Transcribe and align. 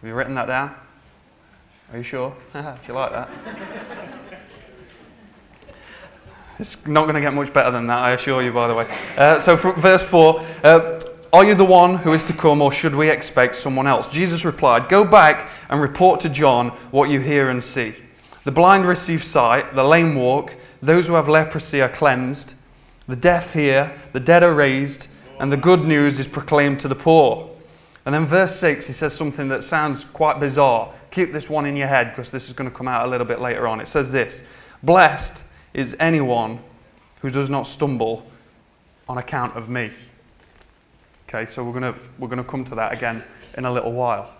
Have 0.00 0.08
you 0.08 0.14
written 0.14 0.34
that 0.36 0.46
down? 0.46 0.74
Are 1.92 1.98
you 1.98 2.04
sure? 2.04 2.34
Do 2.52 2.60
you 2.88 2.94
like 2.94 3.12
that. 3.12 4.20
It's 6.58 6.86
not 6.86 7.02
going 7.02 7.14
to 7.14 7.20
get 7.20 7.34
much 7.34 7.52
better 7.52 7.70
than 7.70 7.86
that, 7.88 7.98
I 7.98 8.12
assure 8.12 8.42
you, 8.42 8.52
by 8.52 8.68
the 8.68 8.74
way. 8.74 8.98
Uh, 9.16 9.38
so, 9.38 9.56
verse 9.56 10.04
4 10.04 10.40
uh, 10.62 11.00
Are 11.32 11.44
you 11.44 11.54
the 11.54 11.64
one 11.64 11.96
who 11.96 12.12
is 12.12 12.22
to 12.24 12.32
come, 12.32 12.62
or 12.62 12.70
should 12.70 12.94
we 12.94 13.10
expect 13.10 13.56
someone 13.56 13.86
else? 13.86 14.06
Jesus 14.08 14.44
replied, 14.44 14.88
Go 14.88 15.04
back 15.04 15.50
and 15.68 15.80
report 15.80 16.20
to 16.20 16.28
John 16.28 16.68
what 16.90 17.10
you 17.10 17.20
hear 17.20 17.50
and 17.50 17.62
see. 17.62 17.94
The 18.44 18.52
blind 18.52 18.86
receive 18.86 19.24
sight, 19.24 19.74
the 19.74 19.82
lame 19.82 20.14
walk, 20.14 20.54
those 20.82 21.06
who 21.06 21.14
have 21.14 21.28
leprosy 21.28 21.80
are 21.80 21.88
cleansed, 21.88 22.54
the 23.08 23.16
deaf 23.16 23.54
hear, 23.54 23.98
the 24.12 24.20
dead 24.20 24.42
are 24.42 24.54
raised, 24.54 25.08
and 25.40 25.50
the 25.50 25.56
good 25.56 25.84
news 25.84 26.20
is 26.20 26.28
proclaimed 26.28 26.78
to 26.80 26.88
the 26.88 26.94
poor. 26.94 27.50
And 28.06 28.14
then, 28.14 28.26
verse 28.26 28.54
6, 28.56 28.86
he 28.86 28.92
says 28.92 29.14
something 29.14 29.48
that 29.48 29.64
sounds 29.64 30.04
quite 30.04 30.38
bizarre. 30.38 30.92
Keep 31.10 31.32
this 31.32 31.48
one 31.48 31.64
in 31.64 31.74
your 31.74 31.88
head 31.88 32.10
because 32.10 32.30
this 32.30 32.48
is 32.48 32.52
going 32.52 32.70
to 32.70 32.76
come 32.76 32.86
out 32.86 33.06
a 33.06 33.10
little 33.10 33.26
bit 33.26 33.40
later 33.40 33.66
on. 33.66 33.80
It 33.80 33.88
says 33.88 34.12
this 34.12 34.42
Blessed 34.82 35.44
is 35.74 35.96
anyone 36.00 36.60
who 37.20 37.30
does 37.30 37.50
not 37.50 37.66
stumble 37.66 38.24
on 39.08 39.18
account 39.18 39.56
of 39.56 39.68
me. 39.68 39.90
Okay, 41.28 41.50
so 41.50 41.64
we're 41.64 41.78
going 41.78 41.94
we're 42.18 42.28
going 42.28 42.42
to 42.42 42.48
come 42.48 42.64
to 42.64 42.74
that 42.76 42.92
again 42.92 43.22
in 43.58 43.64
a 43.64 43.72
little 43.72 43.92
while. 43.92 44.30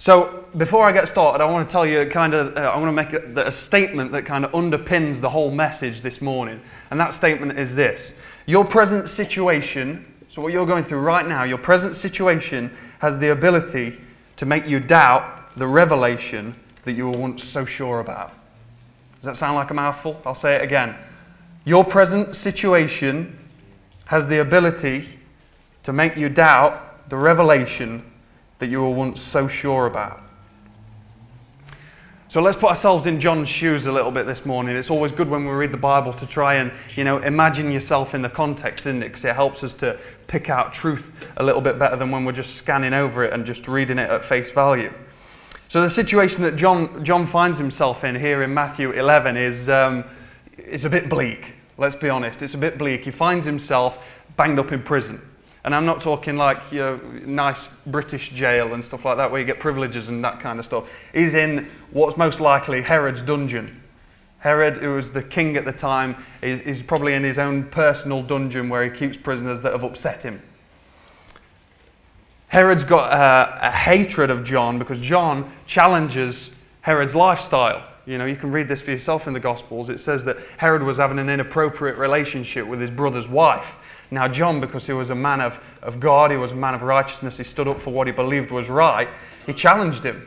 So, 0.00 0.44
before 0.56 0.88
I 0.88 0.92
get 0.92 1.08
started, 1.08 1.42
I 1.42 1.50
want 1.50 1.68
to 1.68 1.72
tell 1.72 1.84
you 1.84 2.06
kind 2.06 2.32
of, 2.32 2.56
uh, 2.56 2.60
I 2.60 2.78
want 2.78 2.86
to 2.86 2.92
make 2.92 3.36
a, 3.36 3.48
a 3.48 3.52
statement 3.52 4.12
that 4.12 4.24
kind 4.24 4.44
of 4.44 4.52
underpins 4.52 5.20
the 5.20 5.28
whole 5.28 5.50
message 5.50 6.02
this 6.02 6.22
morning. 6.22 6.60
And 6.92 7.00
that 7.00 7.12
statement 7.14 7.58
is 7.58 7.74
this 7.74 8.14
Your 8.46 8.64
present 8.64 9.08
situation, 9.08 10.06
so 10.28 10.40
what 10.40 10.52
you're 10.52 10.66
going 10.66 10.84
through 10.84 11.00
right 11.00 11.26
now, 11.26 11.42
your 11.42 11.58
present 11.58 11.96
situation 11.96 12.70
has 13.00 13.18
the 13.18 13.30
ability 13.30 14.00
to 14.36 14.46
make 14.46 14.68
you 14.68 14.78
doubt 14.78 15.56
the 15.56 15.66
revelation 15.66 16.54
that 16.84 16.92
you 16.92 17.06
were 17.06 17.18
once 17.18 17.42
so 17.42 17.64
sure 17.64 17.98
about. 17.98 18.37
Does 19.18 19.24
that 19.24 19.36
sound 19.36 19.56
like 19.56 19.70
a 19.70 19.74
mouthful? 19.74 20.20
I'll 20.24 20.34
say 20.34 20.54
it 20.54 20.62
again. 20.62 20.94
Your 21.64 21.84
present 21.84 22.36
situation 22.36 23.36
has 24.06 24.28
the 24.28 24.38
ability 24.38 25.06
to 25.82 25.92
make 25.92 26.16
you 26.16 26.28
doubt 26.28 27.08
the 27.10 27.16
revelation 27.16 28.04
that 28.58 28.68
you 28.68 28.80
were 28.80 28.90
once 28.90 29.20
so 29.20 29.48
sure 29.48 29.86
about. 29.86 30.22
So 32.30 32.42
let's 32.42 32.58
put 32.58 32.68
ourselves 32.68 33.06
in 33.06 33.18
John's 33.18 33.48
shoes 33.48 33.86
a 33.86 33.92
little 33.92 34.10
bit 34.10 34.26
this 34.26 34.44
morning. 34.44 34.76
It's 34.76 34.90
always 34.90 35.12
good 35.12 35.30
when 35.30 35.46
we 35.46 35.52
read 35.52 35.72
the 35.72 35.78
Bible 35.78 36.12
to 36.12 36.26
try 36.26 36.56
and, 36.56 36.70
you 36.94 37.02
know, 37.02 37.18
imagine 37.18 37.72
yourself 37.72 38.14
in 38.14 38.20
the 38.20 38.28
context, 38.28 38.86
isn't 38.86 39.02
it? 39.02 39.08
Because 39.08 39.24
it 39.24 39.34
helps 39.34 39.64
us 39.64 39.72
to 39.74 39.98
pick 40.26 40.50
out 40.50 40.74
truth 40.74 41.14
a 41.38 41.42
little 41.42 41.62
bit 41.62 41.78
better 41.78 41.96
than 41.96 42.10
when 42.10 42.26
we're 42.26 42.32
just 42.32 42.56
scanning 42.56 42.92
over 42.92 43.24
it 43.24 43.32
and 43.32 43.46
just 43.46 43.66
reading 43.66 43.98
it 43.98 44.10
at 44.10 44.22
face 44.22 44.50
value. 44.50 44.92
So 45.68 45.82
the 45.82 45.90
situation 45.90 46.42
that 46.42 46.56
John, 46.56 47.04
John 47.04 47.26
finds 47.26 47.58
himself 47.58 48.02
in 48.02 48.14
here 48.14 48.42
in 48.42 48.54
Matthew 48.54 48.92
11 48.92 49.36
is, 49.36 49.68
um, 49.68 50.02
is 50.56 50.86
a 50.86 50.90
bit 50.90 51.10
bleak. 51.10 51.52
Let's 51.76 51.94
be 51.94 52.08
honest. 52.08 52.40
It's 52.40 52.54
a 52.54 52.58
bit 52.58 52.78
bleak. 52.78 53.04
He 53.04 53.10
finds 53.10 53.44
himself 53.44 53.98
banged 54.36 54.58
up 54.58 54.72
in 54.72 54.82
prison. 54.82 55.20
And 55.64 55.74
I'm 55.74 55.84
not 55.84 56.00
talking 56.00 56.38
like 56.38 56.72
your 56.72 56.96
nice 57.26 57.68
British 57.84 58.30
jail 58.30 58.72
and 58.72 58.82
stuff 58.82 59.04
like 59.04 59.18
that 59.18 59.30
where 59.30 59.40
you 59.40 59.46
get 59.46 59.60
privileges 59.60 60.08
and 60.08 60.24
that 60.24 60.40
kind 60.40 60.58
of 60.58 60.64
stuff. 60.64 60.88
He's 61.12 61.34
in 61.34 61.68
what's 61.90 62.16
most 62.16 62.40
likely 62.40 62.80
Herod's 62.80 63.20
dungeon. 63.20 63.82
Herod, 64.38 64.78
who 64.78 64.94
was 64.94 65.12
the 65.12 65.22
king 65.22 65.58
at 65.58 65.66
the 65.66 65.72
time, 65.72 66.24
is, 66.40 66.62
is 66.62 66.82
probably 66.82 67.12
in 67.12 67.24
his 67.24 67.38
own 67.38 67.64
personal 67.64 68.22
dungeon 68.22 68.70
where 68.70 68.84
he 68.84 68.90
keeps 68.90 69.18
prisoners 69.18 69.60
that 69.60 69.72
have 69.72 69.84
upset 69.84 70.22
him. 70.22 70.40
Herod's 72.48 72.84
got 72.84 73.12
a, 73.12 73.68
a 73.68 73.70
hatred 73.70 74.30
of 74.30 74.42
John 74.42 74.78
because 74.78 75.00
John 75.00 75.52
challenges 75.66 76.50
Herod's 76.80 77.14
lifestyle. 77.14 77.86
You 78.06 78.16
know, 78.16 78.24
you 78.24 78.36
can 78.36 78.50
read 78.50 78.68
this 78.68 78.80
for 78.80 78.90
yourself 78.90 79.26
in 79.26 79.34
the 79.34 79.40
Gospels. 79.40 79.90
It 79.90 80.00
says 80.00 80.24
that 80.24 80.38
Herod 80.56 80.82
was 80.82 80.96
having 80.96 81.18
an 81.18 81.28
inappropriate 81.28 81.98
relationship 81.98 82.66
with 82.66 82.80
his 82.80 82.90
brother's 82.90 83.28
wife. 83.28 83.76
Now, 84.10 84.26
John, 84.26 84.62
because 84.62 84.86
he 84.86 84.94
was 84.94 85.10
a 85.10 85.14
man 85.14 85.42
of, 85.42 85.60
of 85.82 86.00
God, 86.00 86.30
he 86.30 86.38
was 86.38 86.52
a 86.52 86.56
man 86.56 86.74
of 86.74 86.80
righteousness, 86.82 87.36
he 87.36 87.44
stood 87.44 87.68
up 87.68 87.78
for 87.78 87.92
what 87.92 88.06
he 88.06 88.14
believed 88.14 88.50
was 88.50 88.70
right, 88.70 89.08
he 89.44 89.52
challenged 89.52 90.02
him. 90.02 90.26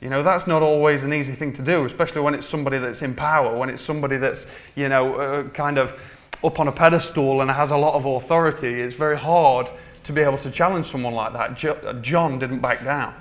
You 0.00 0.08
know, 0.08 0.22
that's 0.22 0.46
not 0.46 0.62
always 0.62 1.02
an 1.02 1.12
easy 1.12 1.34
thing 1.34 1.52
to 1.52 1.62
do, 1.62 1.84
especially 1.84 2.22
when 2.22 2.34
it's 2.34 2.46
somebody 2.46 2.78
that's 2.78 3.02
in 3.02 3.14
power, 3.14 3.54
when 3.54 3.68
it's 3.68 3.82
somebody 3.82 4.16
that's, 4.16 4.46
you 4.74 4.88
know, 4.88 5.14
uh, 5.16 5.42
kind 5.50 5.76
of 5.76 6.00
up 6.42 6.58
on 6.58 6.68
a 6.68 6.72
pedestal 6.72 7.42
and 7.42 7.50
has 7.50 7.70
a 7.70 7.76
lot 7.76 7.92
of 7.92 8.06
authority. 8.06 8.80
It's 8.80 8.96
very 8.96 9.18
hard 9.18 9.68
to 10.04 10.12
be 10.12 10.20
able 10.20 10.38
to 10.38 10.50
challenge 10.50 10.86
someone 10.86 11.14
like 11.14 11.32
that. 11.32 11.64
Uh, 11.64 11.92
John 11.94 12.38
didn't 12.38 12.60
back 12.60 12.84
down. 12.84 13.14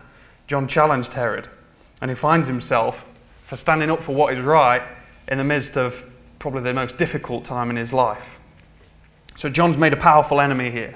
John 0.48 0.68
challenged 0.68 1.14
Herod, 1.14 1.48
and 2.02 2.10
he 2.10 2.16
finds 2.16 2.48
himself 2.48 3.06
for 3.48 3.56
standing 3.56 3.90
up 3.90 4.04
for 4.04 4.14
what 4.16 4.34
is 4.34 4.44
right 4.44 4.82
in 5.28 5.38
the 5.38 5.44
midst 5.44 5.78
of 5.78 6.04
probably 6.40 6.62
the 6.62 6.74
most 6.74 6.98
difficult 6.98 7.46
time 7.46 7.70
in 7.70 7.76
his 7.76 7.94
life. 7.94 8.40
So 9.36 9.50
John's 9.50 9.78
made 9.78 9.94
a 9.94 9.98
powerful 9.98 10.42
enemy 10.42 10.72
here. 10.72 10.96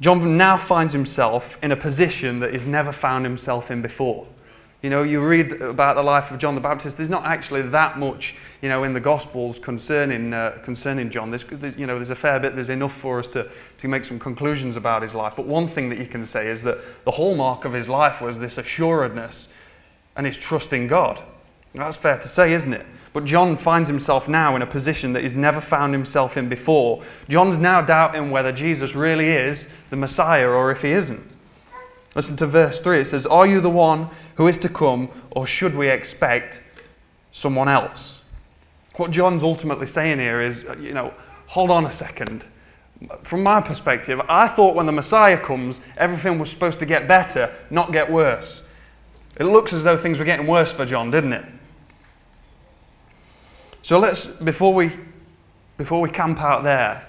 John 0.00 0.36
now 0.36 0.56
finds 0.56 0.92
himself 0.92 1.58
in 1.62 1.72
a 1.72 1.76
position 1.76 2.40
that 2.40 2.52
he's 2.52 2.62
never 2.62 2.90
found 2.90 3.24
himself 3.24 3.70
in 3.70 3.82
before. 3.82 4.26
You 4.82 4.88
know, 4.88 5.02
you 5.02 5.20
read 5.20 5.60
about 5.60 5.96
the 5.96 6.02
life 6.02 6.30
of 6.30 6.38
John 6.38 6.54
the 6.54 6.60
Baptist. 6.60 6.96
There's 6.96 7.10
not 7.10 7.26
actually 7.26 7.62
that 7.62 7.98
much, 7.98 8.34
you 8.62 8.68
know, 8.70 8.84
in 8.84 8.94
the 8.94 9.00
Gospels 9.00 9.58
concerning 9.58 10.32
uh, 10.32 10.58
concerning 10.62 11.10
John. 11.10 11.30
There's, 11.30 11.44
you 11.76 11.86
know, 11.86 11.96
there's 11.96 12.10
a 12.10 12.16
fair 12.16 12.40
bit. 12.40 12.54
There's 12.54 12.70
enough 12.70 12.96
for 12.96 13.18
us 13.18 13.28
to 13.28 13.50
to 13.78 13.88
make 13.88 14.06
some 14.06 14.18
conclusions 14.18 14.76
about 14.76 15.02
his 15.02 15.14
life. 15.14 15.34
But 15.36 15.46
one 15.46 15.68
thing 15.68 15.90
that 15.90 15.98
you 15.98 16.06
can 16.06 16.24
say 16.24 16.48
is 16.48 16.62
that 16.62 16.78
the 17.04 17.10
hallmark 17.10 17.66
of 17.66 17.74
his 17.74 17.88
life 17.88 18.22
was 18.22 18.38
this 18.38 18.56
assuredness 18.56 19.48
and 20.16 20.26
his 20.26 20.38
trust 20.38 20.72
in 20.72 20.86
God. 20.86 21.22
That's 21.74 21.96
fair 21.96 22.18
to 22.18 22.28
say, 22.28 22.52
isn't 22.52 22.72
it? 22.72 22.86
But 23.12 23.24
John 23.24 23.56
finds 23.56 23.88
himself 23.88 24.28
now 24.28 24.56
in 24.56 24.62
a 24.62 24.66
position 24.66 25.12
that 25.12 25.22
he's 25.22 25.34
never 25.34 25.60
found 25.60 25.92
himself 25.92 26.36
in 26.36 26.48
before. 26.48 27.02
John's 27.28 27.58
now 27.58 27.80
doubting 27.80 28.30
whether 28.30 28.50
Jesus 28.50 28.94
really 28.94 29.28
is 29.28 29.68
the 29.90 29.96
Messiah 29.96 30.48
or 30.48 30.70
if 30.70 30.82
he 30.82 30.90
isn't. 30.90 31.29
Listen 32.14 32.36
to 32.36 32.46
verse 32.46 32.80
3. 32.80 33.00
It 33.00 33.04
says, 33.06 33.26
Are 33.26 33.46
you 33.46 33.60
the 33.60 33.70
one 33.70 34.08
who 34.34 34.48
is 34.48 34.58
to 34.58 34.68
come, 34.68 35.08
or 35.30 35.46
should 35.46 35.74
we 35.74 35.88
expect 35.88 36.60
someone 37.32 37.68
else? 37.68 38.22
What 38.96 39.10
John's 39.10 39.42
ultimately 39.42 39.86
saying 39.86 40.18
here 40.18 40.40
is, 40.40 40.64
uh, 40.64 40.76
you 40.76 40.92
know, 40.92 41.14
hold 41.46 41.70
on 41.70 41.86
a 41.86 41.92
second. 41.92 42.44
From 43.22 43.42
my 43.42 43.60
perspective, 43.60 44.20
I 44.28 44.48
thought 44.48 44.74
when 44.74 44.86
the 44.86 44.92
Messiah 44.92 45.38
comes, 45.38 45.80
everything 45.96 46.38
was 46.38 46.50
supposed 46.50 46.78
to 46.80 46.86
get 46.86 47.08
better, 47.08 47.54
not 47.70 47.92
get 47.92 48.10
worse. 48.10 48.62
It 49.36 49.44
looks 49.44 49.72
as 49.72 49.84
though 49.84 49.96
things 49.96 50.18
were 50.18 50.24
getting 50.24 50.46
worse 50.46 50.72
for 50.72 50.84
John, 50.84 51.10
didn't 51.10 51.32
it? 51.32 51.44
So 53.82 53.98
let's, 53.98 54.26
before 54.26 54.74
we, 54.74 54.90
before 55.78 56.00
we 56.00 56.10
camp 56.10 56.42
out 56.42 56.62
there, 56.62 57.06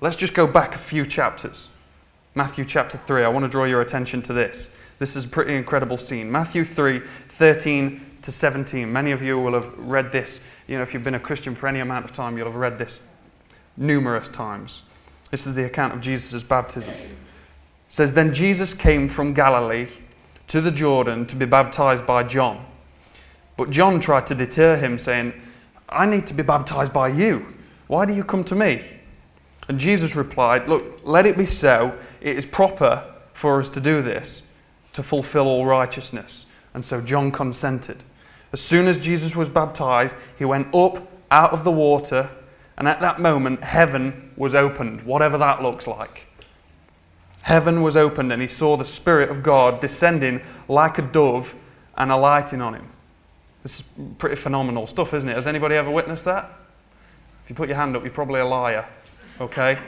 let's 0.00 0.16
just 0.16 0.34
go 0.34 0.46
back 0.46 0.74
a 0.74 0.78
few 0.78 1.06
chapters. 1.06 1.68
Matthew 2.34 2.64
chapter 2.64 2.96
3, 2.96 3.24
I 3.24 3.28
want 3.28 3.44
to 3.44 3.50
draw 3.50 3.64
your 3.64 3.82
attention 3.82 4.22
to 4.22 4.32
this. 4.32 4.70
This 4.98 5.16
is 5.16 5.26
a 5.26 5.28
pretty 5.28 5.54
incredible 5.54 5.98
scene. 5.98 6.30
Matthew 6.30 6.64
3, 6.64 7.02
13 7.28 8.00
to 8.22 8.32
17. 8.32 8.90
Many 8.90 9.10
of 9.10 9.20
you 9.20 9.38
will 9.38 9.52
have 9.52 9.76
read 9.76 10.12
this. 10.12 10.40
You 10.66 10.76
know, 10.76 10.82
if 10.82 10.94
you've 10.94 11.04
been 11.04 11.16
a 11.16 11.20
Christian 11.20 11.54
for 11.54 11.66
any 11.66 11.80
amount 11.80 12.04
of 12.04 12.12
time, 12.12 12.38
you'll 12.38 12.46
have 12.46 12.56
read 12.56 12.78
this 12.78 13.00
numerous 13.76 14.28
times. 14.28 14.82
This 15.30 15.46
is 15.46 15.54
the 15.54 15.64
account 15.64 15.92
of 15.92 16.00
Jesus' 16.00 16.42
baptism. 16.42 16.90
It 16.90 17.16
says, 17.88 18.14
Then 18.14 18.32
Jesus 18.32 18.72
came 18.72 19.08
from 19.08 19.34
Galilee 19.34 19.88
to 20.48 20.60
the 20.60 20.70
Jordan 20.70 21.26
to 21.26 21.36
be 21.36 21.46
baptized 21.46 22.06
by 22.06 22.22
John. 22.22 22.64
But 23.56 23.70
John 23.70 24.00
tried 24.00 24.26
to 24.28 24.34
deter 24.34 24.76
him, 24.76 24.98
saying, 24.98 25.34
I 25.88 26.06
need 26.06 26.26
to 26.28 26.34
be 26.34 26.42
baptized 26.42 26.92
by 26.92 27.08
you. 27.08 27.54
Why 27.88 28.06
do 28.06 28.14
you 28.14 28.24
come 28.24 28.44
to 28.44 28.54
me? 28.54 28.82
And 29.68 29.78
Jesus 29.78 30.16
replied, 30.16 30.68
Look, 30.68 31.00
let 31.04 31.26
it 31.26 31.36
be 31.36 31.46
so. 31.46 31.98
It 32.20 32.36
is 32.36 32.46
proper 32.46 33.04
for 33.34 33.60
us 33.60 33.68
to 33.70 33.80
do 33.80 34.02
this, 34.02 34.42
to 34.92 35.02
fulfill 35.02 35.46
all 35.46 35.66
righteousness. 35.66 36.46
And 36.74 36.84
so 36.84 37.00
John 37.00 37.30
consented. 37.30 38.02
As 38.52 38.60
soon 38.60 38.86
as 38.86 38.98
Jesus 38.98 39.34
was 39.34 39.48
baptized, 39.48 40.16
he 40.38 40.44
went 40.44 40.74
up 40.74 41.08
out 41.30 41.52
of 41.52 41.64
the 41.64 41.70
water, 41.70 42.30
and 42.76 42.86
at 42.86 43.00
that 43.00 43.20
moment, 43.20 43.62
heaven 43.62 44.30
was 44.36 44.54
opened, 44.54 45.02
whatever 45.02 45.38
that 45.38 45.62
looks 45.62 45.86
like. 45.86 46.26
Heaven 47.40 47.82
was 47.82 47.96
opened, 47.96 48.32
and 48.32 48.40
he 48.40 48.48
saw 48.48 48.76
the 48.76 48.84
Spirit 48.84 49.30
of 49.30 49.42
God 49.42 49.80
descending 49.80 50.42
like 50.68 50.98
a 50.98 51.02
dove 51.02 51.54
and 51.96 52.10
alighting 52.10 52.60
on 52.60 52.74
him. 52.74 52.88
This 53.62 53.80
is 53.80 53.84
pretty 54.18 54.36
phenomenal 54.36 54.86
stuff, 54.86 55.14
isn't 55.14 55.28
it? 55.28 55.34
Has 55.34 55.46
anybody 55.46 55.74
ever 55.74 55.90
witnessed 55.90 56.24
that? 56.24 56.50
If 57.44 57.50
you 57.50 57.56
put 57.56 57.68
your 57.68 57.76
hand 57.76 57.96
up, 57.96 58.02
you're 58.02 58.12
probably 58.12 58.40
a 58.40 58.46
liar. 58.46 58.86
Okay? 59.40 59.78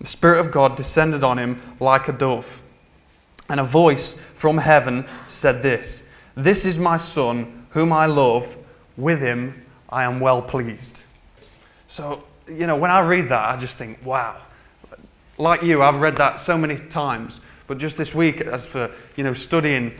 The 0.00 0.06
Spirit 0.06 0.40
of 0.40 0.50
God 0.50 0.76
descended 0.76 1.24
on 1.24 1.38
him 1.38 1.60
like 1.80 2.08
a 2.08 2.12
dove. 2.12 2.62
And 3.48 3.60
a 3.60 3.64
voice 3.64 4.16
from 4.36 4.58
heaven 4.58 5.06
said 5.26 5.62
this 5.62 6.02
This 6.36 6.64
is 6.64 6.78
my 6.78 6.96
Son, 6.96 7.66
whom 7.70 7.92
I 7.92 8.06
love. 8.06 8.56
With 8.96 9.20
him 9.20 9.64
I 9.88 10.02
am 10.02 10.20
well 10.20 10.42
pleased. 10.42 11.02
So, 11.86 12.24
you 12.48 12.66
know, 12.66 12.76
when 12.76 12.90
I 12.90 13.00
read 13.00 13.28
that, 13.28 13.48
I 13.48 13.56
just 13.56 13.78
think, 13.78 14.04
wow. 14.04 14.42
Like 15.38 15.62
you, 15.62 15.82
I've 15.82 16.00
read 16.00 16.16
that 16.16 16.40
so 16.40 16.58
many 16.58 16.76
times. 16.76 17.40
But 17.68 17.78
just 17.78 17.96
this 17.96 18.14
week, 18.14 18.40
as 18.40 18.66
for, 18.66 18.90
you 19.16 19.24
know, 19.24 19.32
studying 19.32 19.94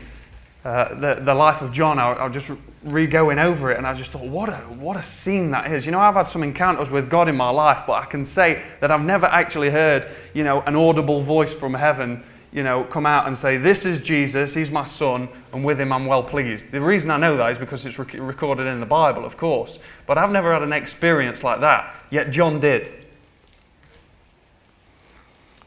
uh, 0.65 0.93
the, 0.95 1.21
the 1.23 1.33
life 1.33 1.61
of 1.61 1.71
John, 1.71 1.99
I, 1.99 2.11
I 2.11 2.27
was 2.27 2.33
just 2.33 2.59
re 2.83 3.07
going 3.07 3.39
over 3.39 3.71
it, 3.71 3.77
and 3.77 3.87
I 3.87 3.93
just 3.93 4.11
thought, 4.11 4.25
what 4.25 4.49
a, 4.49 4.55
what 4.55 4.97
a 4.97 5.03
scene 5.03 5.51
that 5.51 5.71
is. 5.71 5.85
You 5.85 5.93
know, 5.93 5.99
I've 5.99 6.15
had 6.15 6.23
some 6.23 6.43
encounters 6.43 6.91
with 6.91 7.09
God 7.09 7.29
in 7.29 7.35
my 7.35 7.49
life, 7.49 7.83
but 7.87 7.93
I 7.93 8.05
can 8.05 8.25
say 8.25 8.61
that 8.81 8.91
I've 8.91 9.03
never 9.03 9.25
actually 9.27 9.69
heard, 9.69 10.09
you 10.33 10.43
know, 10.43 10.61
an 10.61 10.75
audible 10.75 11.21
voice 11.21 11.53
from 11.53 11.73
heaven, 11.73 12.23
you 12.51 12.63
know, 12.63 12.83
come 12.83 13.05
out 13.05 13.27
and 13.27 13.37
say, 13.37 13.55
This 13.55 13.85
is 13.85 13.99
Jesus, 13.99 14.53
he's 14.53 14.69
my 14.69 14.85
son, 14.85 15.29
and 15.53 15.63
with 15.63 15.79
him 15.79 15.93
I'm 15.93 16.05
well 16.05 16.23
pleased. 16.23 16.71
The 16.71 16.81
reason 16.81 17.09
I 17.09 17.17
know 17.17 17.37
that 17.37 17.51
is 17.51 17.57
because 17.57 17.85
it's 17.85 17.97
rec- 17.97 18.13
recorded 18.13 18.67
in 18.67 18.81
the 18.81 18.85
Bible, 18.85 19.23
of 19.23 19.37
course. 19.37 19.79
But 20.07 20.17
I've 20.17 20.31
never 20.31 20.51
had 20.51 20.63
an 20.63 20.73
experience 20.73 21.41
like 21.41 21.61
that, 21.61 21.95
yet 22.09 22.31
John 22.31 22.59
did. 22.59 22.91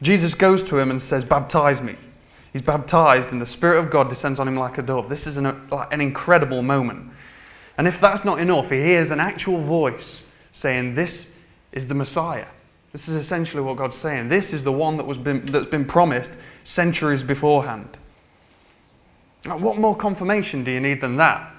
Jesus 0.03 0.35
goes 0.35 0.63
to 0.65 0.79
him 0.79 0.91
and 0.91 1.01
says, 1.01 1.25
Baptize 1.25 1.81
me. 1.81 1.97
He's 2.53 2.63
baptized, 2.63 3.33
and 3.33 3.41
the 3.41 3.47
Spirit 3.47 3.79
of 3.79 3.91
God 3.91 4.11
descends 4.11 4.39
on 4.39 4.47
him 4.47 4.57
like 4.57 4.77
a 4.79 4.83
dove. 4.83 5.09
This 5.09 5.27
is 5.27 5.39
an, 5.39 5.47
an 5.47 6.01
incredible 6.01 6.63
moment. 6.63 7.11
And 7.79 7.89
if 7.89 7.99
that's 7.99 8.25
not 8.25 8.39
enough, 8.39 8.71
he 8.71 8.77
hears 8.77 9.11
an 9.11 9.21
actual 9.21 9.59
voice 9.59 10.25
saying, 10.53 10.95
This 10.95 11.31
is 11.73 11.89
the 11.89 11.95
Messiah. 11.95 12.47
This 12.93 13.09
is 13.09 13.17
essentially 13.17 13.63
what 13.63 13.79
God's 13.79 13.97
saying. 13.97 14.29
This 14.29 14.53
is 14.53 14.65
the 14.65 14.73
one 14.73 14.99
that 14.99 15.07
was 15.07 15.19
been, 15.19 15.47
that's 15.47 15.67
been 15.67 15.87
promised 15.87 16.39
centuries 16.65 17.23
beforehand. 17.23 17.97
Now, 19.47 19.57
what 19.57 19.79
more 19.79 19.97
confirmation 19.97 20.63
do 20.63 20.71
you 20.71 20.81
need 20.81 21.01
than 21.01 21.17
that? 21.17 21.51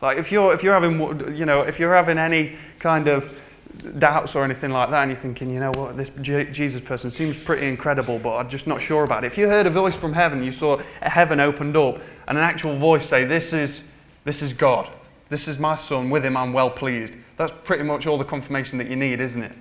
Like 0.00 0.18
if 0.18 0.30
you're, 0.30 0.54
if 0.54 0.62
you're 0.62 0.74
having, 0.74 1.36
you 1.36 1.44
know, 1.44 1.62
if 1.62 1.80
you're 1.80 1.94
having 1.94 2.18
any 2.18 2.56
kind 2.78 3.08
of 3.08 3.36
doubts 3.98 4.34
or 4.34 4.44
anything 4.44 4.70
like 4.70 4.90
that, 4.90 5.02
and 5.02 5.10
you're 5.10 5.20
thinking, 5.20 5.50
you 5.50 5.60
know 5.60 5.72
what, 5.72 5.96
this 5.96 6.10
Jesus 6.50 6.80
person 6.80 7.10
seems 7.10 7.38
pretty 7.38 7.66
incredible, 7.66 8.18
but 8.18 8.36
I'm 8.36 8.48
just 8.48 8.66
not 8.66 8.80
sure 8.80 9.04
about 9.04 9.24
it. 9.24 9.28
If 9.28 9.38
you 9.38 9.48
heard 9.48 9.66
a 9.66 9.70
voice 9.70 9.94
from 9.94 10.12
heaven, 10.12 10.42
you 10.42 10.52
saw 10.52 10.80
heaven 11.02 11.40
opened 11.40 11.76
up, 11.76 12.00
and 12.28 12.36
an 12.38 12.44
actual 12.44 12.76
voice 12.76 13.06
say, 13.06 13.24
"This 13.24 13.52
is, 13.52 13.82
this 14.24 14.42
is 14.42 14.52
God. 14.52 14.90
This 15.28 15.48
is 15.48 15.58
my 15.58 15.74
son. 15.74 16.10
With 16.10 16.24
him, 16.24 16.36
I'm 16.36 16.52
well 16.52 16.70
pleased." 16.70 17.14
That's 17.36 17.52
pretty 17.64 17.84
much 17.84 18.06
all 18.06 18.18
the 18.18 18.24
confirmation 18.24 18.78
that 18.78 18.88
you 18.88 18.96
need, 18.96 19.20
isn't 19.20 19.42
it? 19.42 19.52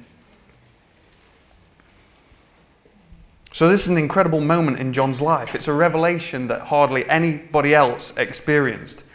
So, 3.51 3.69
this 3.69 3.83
is 3.83 3.87
an 3.87 3.97
incredible 3.97 4.41
moment 4.41 4.79
in 4.79 4.91
John's 4.91 5.21
life. 5.21 5.55
It's 5.55 5.69
a 5.69 5.73
revelation 5.73 6.47
that 6.47 6.61
hardly 6.63 7.07
anybody 7.09 7.73
else 7.73 8.13
experienced. 8.17 9.05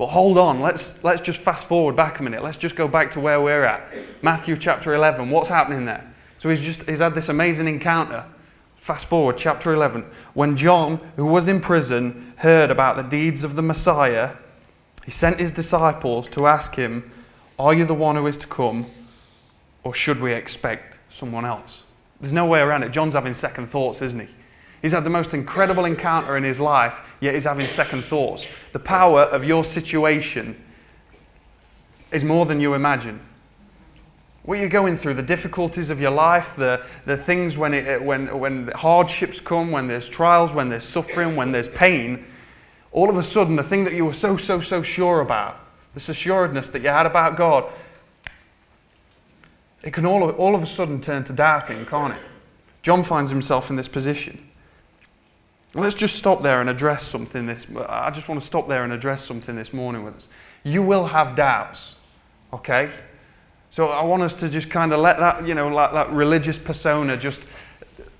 But 0.00 0.08
hold 0.08 0.38
on, 0.38 0.62
let's, 0.62 0.94
let's 1.02 1.20
just 1.20 1.42
fast 1.42 1.68
forward 1.68 1.94
back 1.94 2.20
a 2.20 2.22
minute. 2.22 2.42
Let's 2.42 2.56
just 2.56 2.74
go 2.74 2.88
back 2.88 3.10
to 3.10 3.20
where 3.20 3.38
we're 3.38 3.64
at. 3.64 3.92
Matthew 4.22 4.56
chapter 4.56 4.94
11. 4.94 5.28
What's 5.28 5.50
happening 5.50 5.84
there? 5.84 6.10
So 6.38 6.48
he's 6.48 6.62
just 6.62 6.88
he's 6.88 7.00
had 7.00 7.14
this 7.14 7.28
amazing 7.28 7.68
encounter. 7.68 8.24
Fast 8.78 9.10
forward, 9.10 9.36
chapter 9.36 9.74
11. 9.74 10.06
When 10.32 10.56
John, 10.56 11.00
who 11.16 11.26
was 11.26 11.48
in 11.48 11.60
prison, 11.60 12.32
heard 12.36 12.70
about 12.70 12.96
the 12.96 13.02
deeds 13.02 13.44
of 13.44 13.56
the 13.56 13.62
Messiah, 13.62 14.36
he 15.04 15.10
sent 15.10 15.38
his 15.38 15.52
disciples 15.52 16.28
to 16.28 16.46
ask 16.46 16.74
him, 16.74 17.12
Are 17.58 17.74
you 17.74 17.84
the 17.84 17.92
one 17.92 18.16
who 18.16 18.26
is 18.26 18.38
to 18.38 18.46
come, 18.46 18.86
or 19.84 19.92
should 19.92 20.18
we 20.18 20.32
expect 20.32 20.96
someone 21.10 21.44
else? 21.44 21.82
There's 22.22 22.32
no 22.32 22.46
way 22.46 22.60
around 22.60 22.84
it. 22.84 22.88
John's 22.92 23.12
having 23.12 23.34
second 23.34 23.66
thoughts, 23.66 24.00
isn't 24.00 24.20
he? 24.20 24.28
He's 24.82 24.92
had 24.92 25.04
the 25.04 25.10
most 25.10 25.34
incredible 25.34 25.84
encounter 25.84 26.36
in 26.36 26.44
his 26.44 26.58
life, 26.58 26.96
yet 27.20 27.34
he's 27.34 27.44
having 27.44 27.68
second 27.68 28.04
thoughts. 28.04 28.48
The 28.72 28.78
power 28.78 29.22
of 29.22 29.44
your 29.44 29.62
situation 29.62 30.56
is 32.12 32.24
more 32.24 32.46
than 32.46 32.60
you 32.60 32.74
imagine. 32.74 33.20
What 34.44 34.58
you're 34.58 34.70
going 34.70 34.96
through, 34.96 35.14
the 35.14 35.22
difficulties 35.22 35.90
of 35.90 36.00
your 36.00 36.10
life, 36.10 36.56
the, 36.56 36.82
the 37.04 37.16
things 37.16 37.58
when, 37.58 37.74
it, 37.74 38.02
when, 38.02 38.38
when 38.38 38.68
hardships 38.68 39.38
come, 39.38 39.70
when 39.70 39.86
there's 39.86 40.08
trials, 40.08 40.54
when 40.54 40.70
there's 40.70 40.84
suffering, 40.84 41.36
when 41.36 41.52
there's 41.52 41.68
pain, 41.68 42.24
all 42.92 43.10
of 43.10 43.18
a 43.18 43.22
sudden, 43.22 43.56
the 43.56 43.62
thing 43.62 43.84
that 43.84 43.92
you 43.92 44.06
were 44.06 44.14
so, 44.14 44.36
so, 44.36 44.60
so 44.60 44.82
sure 44.82 45.20
about, 45.20 45.60
this 45.94 46.08
assuredness 46.08 46.70
that 46.70 46.82
you 46.82 46.88
had 46.88 47.06
about 47.06 47.36
God, 47.36 47.70
it 49.82 49.92
can 49.92 50.06
all, 50.06 50.30
all 50.30 50.54
of 50.54 50.62
a 50.62 50.66
sudden 50.66 51.00
turn 51.00 51.22
to 51.24 51.32
doubting, 51.32 51.84
can't 51.86 52.14
it? 52.14 52.20
John 52.82 53.04
finds 53.04 53.30
himself 53.30 53.70
in 53.70 53.76
this 53.76 53.88
position. 53.88 54.49
Let's 55.74 55.94
just 55.94 56.16
stop 56.16 56.42
there 56.42 56.60
and 56.60 56.68
address 56.68 57.04
something 57.04 57.46
this 57.46 57.66
I 57.88 58.10
just 58.10 58.28
want 58.28 58.40
to 58.40 58.46
stop 58.46 58.68
there 58.68 58.82
and 58.82 58.92
address 58.92 59.24
something 59.24 59.54
this 59.54 59.72
morning 59.72 60.02
with 60.02 60.16
us. 60.16 60.28
You 60.64 60.82
will 60.82 61.06
have 61.06 61.36
doubts, 61.36 61.94
okay? 62.52 62.90
So 63.70 63.88
I 63.88 64.02
want 64.02 64.22
us 64.22 64.34
to 64.34 64.48
just 64.48 64.68
kind 64.68 64.92
of 64.92 64.98
let 64.98 65.18
that, 65.18 65.46
you 65.46 65.54
know, 65.54 65.68
like 65.68 65.92
that 65.92 66.10
religious 66.10 66.58
persona 66.58 67.16
just 67.16 67.42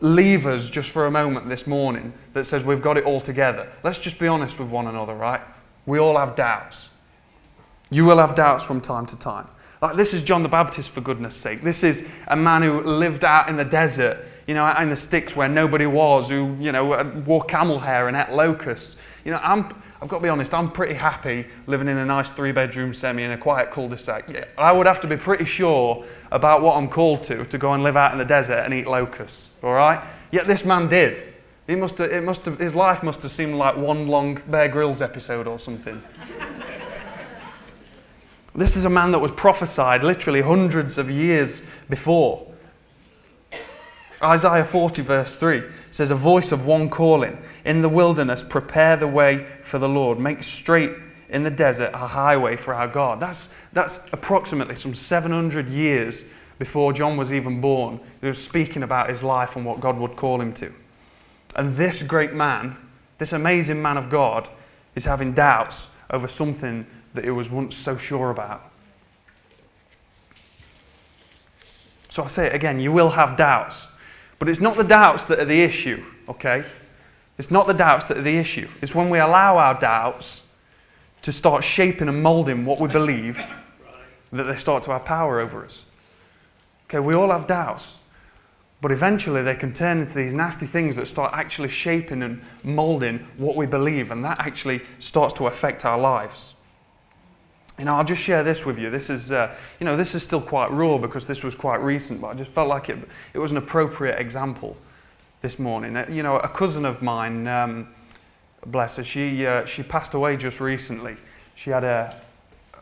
leave 0.00 0.46
us 0.46 0.70
just 0.70 0.90
for 0.90 1.06
a 1.06 1.10
moment 1.10 1.48
this 1.48 1.66
morning 1.66 2.12
that 2.34 2.44
says 2.44 2.64
we've 2.64 2.80
got 2.80 2.96
it 2.96 3.04
all 3.04 3.20
together. 3.20 3.70
Let's 3.82 3.98
just 3.98 4.18
be 4.18 4.28
honest 4.28 4.58
with 4.60 4.70
one 4.70 4.86
another, 4.86 5.14
right? 5.14 5.40
We 5.86 5.98
all 5.98 6.16
have 6.16 6.36
doubts. 6.36 6.88
You 7.90 8.04
will 8.04 8.18
have 8.18 8.36
doubts 8.36 8.62
from 8.62 8.80
time 8.80 9.06
to 9.06 9.18
time. 9.18 9.48
Like 9.82 9.96
this 9.96 10.14
is 10.14 10.22
John 10.22 10.44
the 10.44 10.48
Baptist, 10.48 10.90
for 10.90 11.00
goodness 11.00 11.36
sake. 11.36 11.62
This 11.62 11.82
is 11.82 12.04
a 12.28 12.36
man 12.36 12.62
who 12.62 12.82
lived 12.82 13.24
out 13.24 13.48
in 13.48 13.56
the 13.56 13.64
desert 13.64 14.26
you 14.50 14.54
know, 14.54 14.68
in 14.78 14.90
the 14.90 14.96
sticks 14.96 15.36
where 15.36 15.48
nobody 15.48 15.86
was, 15.86 16.28
who, 16.28 16.56
you 16.58 16.72
know, 16.72 17.04
wore 17.24 17.44
camel 17.44 17.78
hair 17.78 18.08
and 18.08 18.16
ate 18.16 18.30
locusts. 18.30 18.96
You 19.24 19.30
know, 19.30 19.38
I'm, 19.44 19.72
I've 20.02 20.08
got 20.08 20.16
to 20.16 20.22
be 20.24 20.28
honest, 20.28 20.52
I'm 20.52 20.72
pretty 20.72 20.94
happy 20.94 21.46
living 21.68 21.86
in 21.86 21.96
a 21.98 22.04
nice 22.04 22.30
three 22.30 22.50
bedroom 22.50 22.92
semi 22.92 23.22
in 23.22 23.30
a 23.30 23.38
quiet 23.38 23.70
cul 23.70 23.88
de 23.88 23.96
sac. 23.96 24.28
I 24.58 24.72
would 24.72 24.88
have 24.88 25.00
to 25.02 25.06
be 25.06 25.16
pretty 25.16 25.44
sure 25.44 26.04
about 26.32 26.62
what 26.62 26.74
I'm 26.74 26.88
called 26.88 27.22
to 27.24 27.44
to 27.44 27.58
go 27.58 27.74
and 27.74 27.84
live 27.84 27.96
out 27.96 28.10
in 28.10 28.18
the 28.18 28.24
desert 28.24 28.64
and 28.64 28.74
eat 28.74 28.88
locusts, 28.88 29.52
all 29.62 29.72
right? 29.72 30.04
Yet 30.32 30.48
this 30.48 30.64
man 30.64 30.88
did. 30.88 31.32
He 31.68 31.76
must 31.76 31.98
have, 31.98 32.10
it 32.10 32.24
must 32.24 32.44
have, 32.46 32.58
his 32.58 32.74
life 32.74 33.04
must 33.04 33.22
have 33.22 33.30
seemed 33.30 33.54
like 33.54 33.76
one 33.76 34.08
long 34.08 34.42
Bear 34.48 34.66
Grylls 34.66 35.00
episode 35.00 35.46
or 35.46 35.60
something. 35.60 36.02
this 38.56 38.74
is 38.74 38.84
a 38.84 38.90
man 38.90 39.12
that 39.12 39.20
was 39.20 39.30
prophesied 39.30 40.02
literally 40.02 40.40
hundreds 40.40 40.98
of 40.98 41.08
years 41.08 41.62
before. 41.88 42.49
Isaiah 44.22 44.64
40, 44.64 45.02
verse 45.02 45.34
3 45.34 45.62
says, 45.90 46.10
A 46.10 46.14
voice 46.14 46.52
of 46.52 46.66
one 46.66 46.90
calling, 46.90 47.38
In 47.64 47.80
the 47.80 47.88
wilderness, 47.88 48.42
prepare 48.42 48.96
the 48.96 49.08
way 49.08 49.46
for 49.64 49.78
the 49.78 49.88
Lord, 49.88 50.18
make 50.18 50.42
straight 50.42 50.92
in 51.30 51.42
the 51.42 51.50
desert 51.50 51.90
a 51.94 52.06
highway 52.06 52.56
for 52.56 52.74
our 52.74 52.88
God. 52.88 53.20
That's, 53.20 53.48
that's 53.72 54.00
approximately 54.12 54.76
some 54.76 54.94
700 54.94 55.68
years 55.68 56.24
before 56.58 56.92
John 56.92 57.16
was 57.16 57.32
even 57.32 57.60
born. 57.60 57.98
He 58.20 58.26
was 58.26 58.42
speaking 58.42 58.82
about 58.82 59.08
his 59.08 59.22
life 59.22 59.56
and 59.56 59.64
what 59.64 59.80
God 59.80 59.96
would 59.98 60.16
call 60.16 60.40
him 60.40 60.52
to. 60.54 60.72
And 61.56 61.74
this 61.76 62.02
great 62.02 62.34
man, 62.34 62.76
this 63.18 63.32
amazing 63.32 63.80
man 63.80 63.96
of 63.96 64.10
God, 64.10 64.50
is 64.94 65.04
having 65.04 65.32
doubts 65.32 65.88
over 66.10 66.28
something 66.28 66.86
that 67.14 67.24
he 67.24 67.30
was 67.30 67.50
once 67.50 67.76
so 67.76 67.96
sure 67.96 68.30
about. 68.30 68.70
So 72.10 72.24
I 72.24 72.26
say 72.26 72.46
it 72.46 72.54
again 72.54 72.80
you 72.80 72.92
will 72.92 73.10
have 73.10 73.36
doubts 73.36 73.88
but 74.40 74.48
it's 74.48 74.58
not 74.58 74.76
the 74.76 74.82
doubts 74.82 75.24
that 75.24 75.38
are 75.38 75.44
the 75.44 75.62
issue, 75.62 76.02
okay? 76.28 76.64
It's 77.38 77.50
not 77.50 77.66
the 77.66 77.74
doubts 77.74 78.06
that 78.06 78.16
are 78.16 78.22
the 78.22 78.38
issue. 78.38 78.68
It's 78.82 78.94
when 78.94 79.10
we 79.10 79.18
allow 79.18 79.58
our 79.58 79.78
doubts 79.78 80.42
to 81.22 81.30
start 81.30 81.62
shaping 81.62 82.08
and 82.08 82.22
molding 82.22 82.64
what 82.64 82.80
we 82.80 82.88
believe 82.88 83.38
that 84.32 84.44
they 84.44 84.56
start 84.56 84.82
to 84.84 84.92
have 84.92 85.04
power 85.04 85.40
over 85.40 85.64
us. 85.64 85.84
Okay, 86.86 87.00
we 87.00 87.14
all 87.14 87.30
have 87.30 87.46
doubts. 87.46 87.98
But 88.80 88.92
eventually 88.92 89.42
they 89.42 89.56
can 89.56 89.74
turn 89.74 89.98
into 90.00 90.14
these 90.14 90.32
nasty 90.32 90.66
things 90.66 90.96
that 90.96 91.06
start 91.06 91.34
actually 91.34 91.68
shaping 91.68 92.22
and 92.22 92.42
molding 92.62 93.18
what 93.36 93.56
we 93.56 93.66
believe, 93.66 94.10
and 94.10 94.24
that 94.24 94.40
actually 94.40 94.80
starts 95.00 95.34
to 95.34 95.48
affect 95.48 95.84
our 95.84 95.98
lives. 95.98 96.54
Know, 97.84 97.94
I'll 97.94 98.04
just 98.04 98.22
share 98.22 98.42
this 98.42 98.66
with 98.66 98.78
you. 98.78 98.90
This 98.90 99.08
is, 99.10 99.32
uh, 99.32 99.54
you 99.78 99.86
know, 99.86 99.96
this 99.96 100.14
is 100.14 100.22
still 100.22 100.40
quite 100.40 100.70
raw 100.70 100.98
because 100.98 101.26
this 101.26 101.42
was 101.42 101.54
quite 101.54 101.80
recent, 101.80 102.20
but 102.20 102.28
I 102.28 102.34
just 102.34 102.50
felt 102.50 102.68
like 102.68 102.88
it, 102.88 102.98
it 103.32 103.38
was 103.38 103.50
an 103.50 103.56
appropriate 103.56 104.20
example 104.20 104.76
this 105.40 105.58
morning. 105.58 105.96
Uh, 105.96 106.06
you 106.08 106.22
know, 106.22 106.36
a 106.38 106.48
cousin 106.48 106.84
of 106.84 107.00
mine, 107.00 107.46
um, 107.48 107.88
bless 108.66 108.96
her, 108.96 109.04
she, 109.04 109.46
uh, 109.46 109.64
she 109.64 109.82
passed 109.82 110.14
away 110.14 110.36
just 110.36 110.60
recently. 110.60 111.16
She 111.54 111.70
had 111.70 111.84
a, 111.84 112.20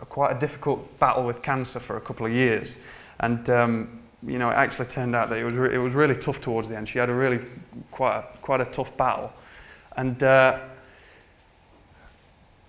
a, 0.00 0.06
quite 0.06 0.36
a 0.36 0.38
difficult 0.38 0.98
battle 0.98 1.24
with 1.24 1.42
cancer 1.42 1.80
for 1.80 1.96
a 1.96 2.00
couple 2.00 2.26
of 2.26 2.32
years, 2.32 2.78
and 3.20 3.48
um, 3.50 4.00
you 4.26 4.38
know, 4.38 4.50
it 4.50 4.54
actually 4.54 4.86
turned 4.86 5.14
out 5.14 5.30
that 5.30 5.38
it 5.38 5.44
was, 5.44 5.54
re- 5.54 5.74
it 5.74 5.78
was 5.78 5.94
really 5.94 6.16
tough 6.16 6.40
towards 6.40 6.68
the 6.68 6.76
end. 6.76 6.88
She 6.88 6.98
had 6.98 7.08
a 7.08 7.14
really 7.14 7.40
quite 7.92 8.18
a, 8.18 8.38
quite 8.42 8.60
a 8.60 8.66
tough 8.66 8.96
battle, 8.96 9.32
and 9.96 10.22
uh, 10.22 10.60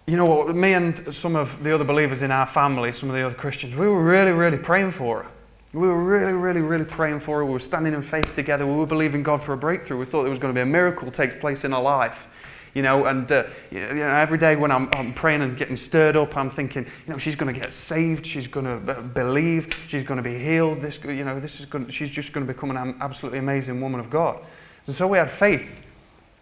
you 0.09 0.17
know 0.17 0.25
what, 0.25 0.55
me 0.55 0.73
and 0.73 1.13
some 1.13 1.35
of 1.35 1.61
the 1.63 1.73
other 1.73 1.83
believers 1.83 2.23
in 2.23 2.31
our 2.31 2.47
family, 2.47 2.91
some 2.91 3.09
of 3.09 3.15
the 3.15 3.23
other 3.23 3.35
Christians, 3.35 3.75
we 3.75 3.87
were 3.87 4.01
really, 4.01 4.31
really 4.31 4.57
praying 4.57 4.91
for 4.91 5.23
her. 5.23 5.29
We 5.71 5.87
were 5.87 6.03
really, 6.03 6.33
really, 6.33 6.61
really 6.61 6.85
praying 6.85 7.19
for 7.19 7.37
her. 7.37 7.45
We 7.45 7.51
were 7.51 7.59
standing 7.59 7.93
in 7.93 8.01
faith 8.01 8.33
together. 8.33 8.65
We 8.65 8.73
were 8.73 8.87
believing 8.87 9.21
God 9.21 9.43
for 9.43 9.53
a 9.53 9.57
breakthrough. 9.57 9.99
We 9.99 10.05
thought 10.05 10.23
there 10.23 10.31
was 10.31 10.39
going 10.39 10.51
to 10.51 10.57
be 10.57 10.63
a 10.63 10.65
miracle 10.65 11.11
takes 11.11 11.35
place 11.35 11.63
in 11.63 11.73
our 11.73 11.81
life. 11.81 12.25
You 12.73 12.81
know, 12.81 13.05
and 13.05 13.31
uh, 13.31 13.43
you 13.69 13.79
know, 13.79 14.09
every 14.09 14.39
day 14.39 14.55
when 14.55 14.71
I'm, 14.71 14.89
I'm, 14.93 15.13
praying 15.13 15.41
and 15.41 15.55
getting 15.55 15.75
stirred 15.75 16.15
up, 16.15 16.35
I'm 16.35 16.49
thinking, 16.49 16.85
you 16.85 17.13
know, 17.13 17.19
she's 17.19 17.35
going 17.35 17.53
to 17.53 17.59
get 17.59 17.71
saved. 17.71 18.25
She's 18.25 18.47
going 18.47 18.65
to 18.65 19.01
believe. 19.01 19.69
She's 19.87 20.03
going 20.03 20.17
to 20.17 20.23
be 20.23 20.39
healed. 20.39 20.81
This, 20.81 20.99
you 21.03 21.23
know, 21.23 21.39
this 21.39 21.59
is 21.59 21.65
going. 21.65 21.85
To, 21.85 21.91
She's 21.91 22.09
just 22.09 22.33
going 22.33 22.45
to 22.47 22.51
become 22.51 22.71
an 22.71 22.95
absolutely 22.99 23.39
amazing 23.39 23.79
woman 23.79 23.99
of 23.99 24.09
God. 24.09 24.39
And 24.87 24.95
so 24.95 25.07
we 25.07 25.19
had 25.19 25.29
faith 25.29 25.75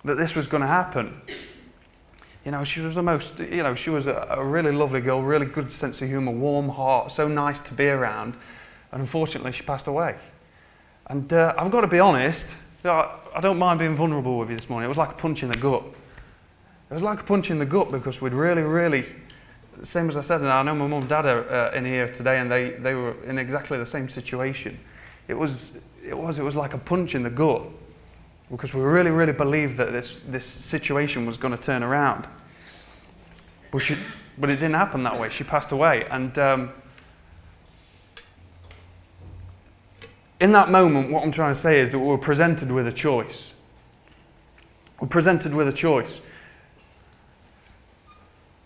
that 0.06 0.16
this 0.16 0.36
was 0.36 0.48
going 0.48 0.62
to 0.62 0.68
happen. 0.68 1.22
You 2.48 2.51
know, 2.51 2.63
she 2.63 2.80
was 2.80 2.96
the 2.96 3.04
most, 3.04 3.39
you 3.39 3.62
know, 3.62 3.75
she 3.75 3.89
was 3.89 4.08
a, 4.08 4.25
a 4.30 4.42
really 4.42 4.72
lovely 4.72 5.01
girl, 5.01 5.22
really 5.22 5.46
good 5.46 5.70
sense 5.70 6.01
of 6.01 6.08
humour, 6.08 6.32
warm 6.32 6.70
heart, 6.70 7.12
so 7.12 7.27
nice 7.27 7.60
to 7.60 7.74
be 7.74 7.88
around. 7.88 8.38
And 8.94 9.01
unfortunately, 9.01 9.51
she 9.51 9.63
passed 9.63 9.88
away. 9.88 10.16
And 11.08 11.34
uh, 11.34 11.54
I've 11.58 11.72
got 11.72 11.82
to 11.82 11.88
be 11.88 12.00
honest, 12.00 12.56
I 12.86 13.42
don't 13.42 13.60
mind 13.60 13.80
being 13.80 13.98
vulnerable 13.98 14.39
with 14.39 14.50
you 14.50 14.56
this 14.56 14.70
morning. 14.70 14.86
It 14.86 14.88
was 14.88 14.98
like 14.98 15.10
a 15.10 15.16
punch 15.16 15.44
in 15.44 15.51
the 15.51 15.58
gut. 15.58 15.84
It 16.89 16.94
was 16.94 17.04
like 17.04 17.20
a 17.20 17.25
punch 17.25 17.51
in 17.51 17.60
the 17.60 17.66
gut 17.66 17.92
because 17.92 18.22
we'd 18.22 18.32
really, 18.32 18.62
really, 18.62 19.06
same 19.84 20.08
as 20.08 20.16
I 20.16 20.22
said, 20.22 20.39
and 20.39 20.50
I 20.50 20.63
know 20.63 20.74
my 20.74 20.88
mum 20.88 21.01
and 21.01 21.10
dad 21.10 21.25
are 21.25 21.51
uh, 21.51 21.75
in 21.75 21.84
here 21.84 22.08
today 22.08 22.39
and 22.39 22.50
they, 22.50 22.70
they 22.70 22.94
were 22.94 23.22
in 23.25 23.39
exactly 23.39 23.77
the 23.77 23.86
same 23.86 24.08
situation. 24.08 24.80
It 25.27 25.34
was, 25.34 25.74
it 26.01 26.18
was, 26.18 26.39
it 26.39 26.44
was 26.44 26.56
like 26.56 26.74
a 26.74 26.77
punch 26.77 27.13
in 27.13 27.24
the 27.24 27.30
gut 27.30 27.63
because 28.50 28.74
we 28.74 28.82
really, 28.82 29.12
really 29.12 29.34
believed 29.34 29.77
that 29.77 29.92
this, 29.92 30.22
this 30.27 30.46
situation 30.46 31.25
was 31.25 31.38
going 31.38 31.56
to 31.56 31.62
turn 31.62 31.84
around. 31.84 32.27
But, 33.72 33.80
she, 33.80 33.98
but 34.38 34.50
it 34.50 34.56
didn't 34.56 34.75
happen 34.75 35.04
that 35.04 35.20
way. 35.20 35.30
She 35.30 35.44
passed 35.44 35.72
away. 35.72 36.06
And 36.10 36.38
um, 36.39 36.72
in 40.39 40.51
that 40.54 40.70
moment, 40.70 41.12
what 41.12 41.24
I'm 41.24 41.32
trying 41.32 41.54
to 41.54 41.60
say 41.60 41.80
is 41.80 41.92
that 41.92 42.00
we 42.00 42.06
were 42.06 42.18
presented 42.18 42.72
with 42.72 42.88
a 42.88 42.92
choice. 42.92 43.54
We're 45.00 45.08
presented 45.08 45.54
with 45.54 45.68
a 45.68 45.74
choice. 45.74 46.22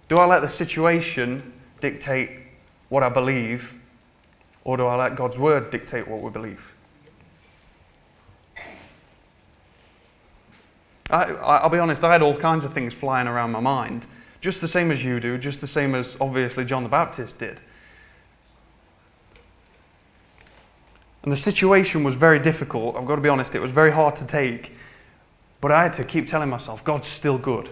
Do 0.09 0.17
I 0.17 0.25
let 0.25 0.41
the 0.41 0.49
situation 0.49 1.53
dictate 1.79 2.29
what 2.89 3.01
I 3.01 3.09
believe, 3.09 3.73
or 4.63 4.77
do 4.77 4.85
I 4.85 4.95
let 4.95 5.15
God's 5.15 5.39
word 5.39 5.71
dictate 5.71 6.07
what 6.07 6.21
we 6.21 6.29
believe? 6.29 6.73
I, 11.11 11.63
will 11.63 11.69
be 11.69 11.79
honest, 11.79 12.03
I 12.03 12.11
had 12.11 12.21
all 12.21 12.35
kinds 12.35 12.65
of 12.65 12.73
things 12.73 12.93
flying 12.93 13.27
around 13.27 13.51
my 13.51 13.59
mind 13.59 14.07
just 14.41 14.59
the 14.59 14.67
same 14.67 14.91
as 14.91 15.03
you 15.03 15.19
do, 15.19 15.37
just 15.37 15.61
the 15.61 15.67
same 15.67 15.93
as 15.93 16.17
obviously 16.19 16.65
John 16.65 16.81
the 16.83 16.89
Baptist 16.89 17.37
did. 17.37 17.61
And 21.23 21.31
the 21.31 21.37
situation 21.37 22.03
was 22.03 22.15
very 22.15 22.39
difficult. 22.39 22.95
I've 22.95 23.05
got 23.05 23.15
to 23.15 23.21
be 23.21 23.29
honest, 23.29 23.53
it 23.53 23.59
was 23.59 23.71
very 23.71 23.91
hard 23.91 24.15
to 24.17 24.25
take. 24.25 24.73
But 25.61 25.71
I 25.71 25.83
had 25.83 25.93
to 25.93 26.03
keep 26.03 26.25
telling 26.25 26.49
myself, 26.49 26.83
God's 26.83 27.07
still 27.07 27.37
good. 27.37 27.69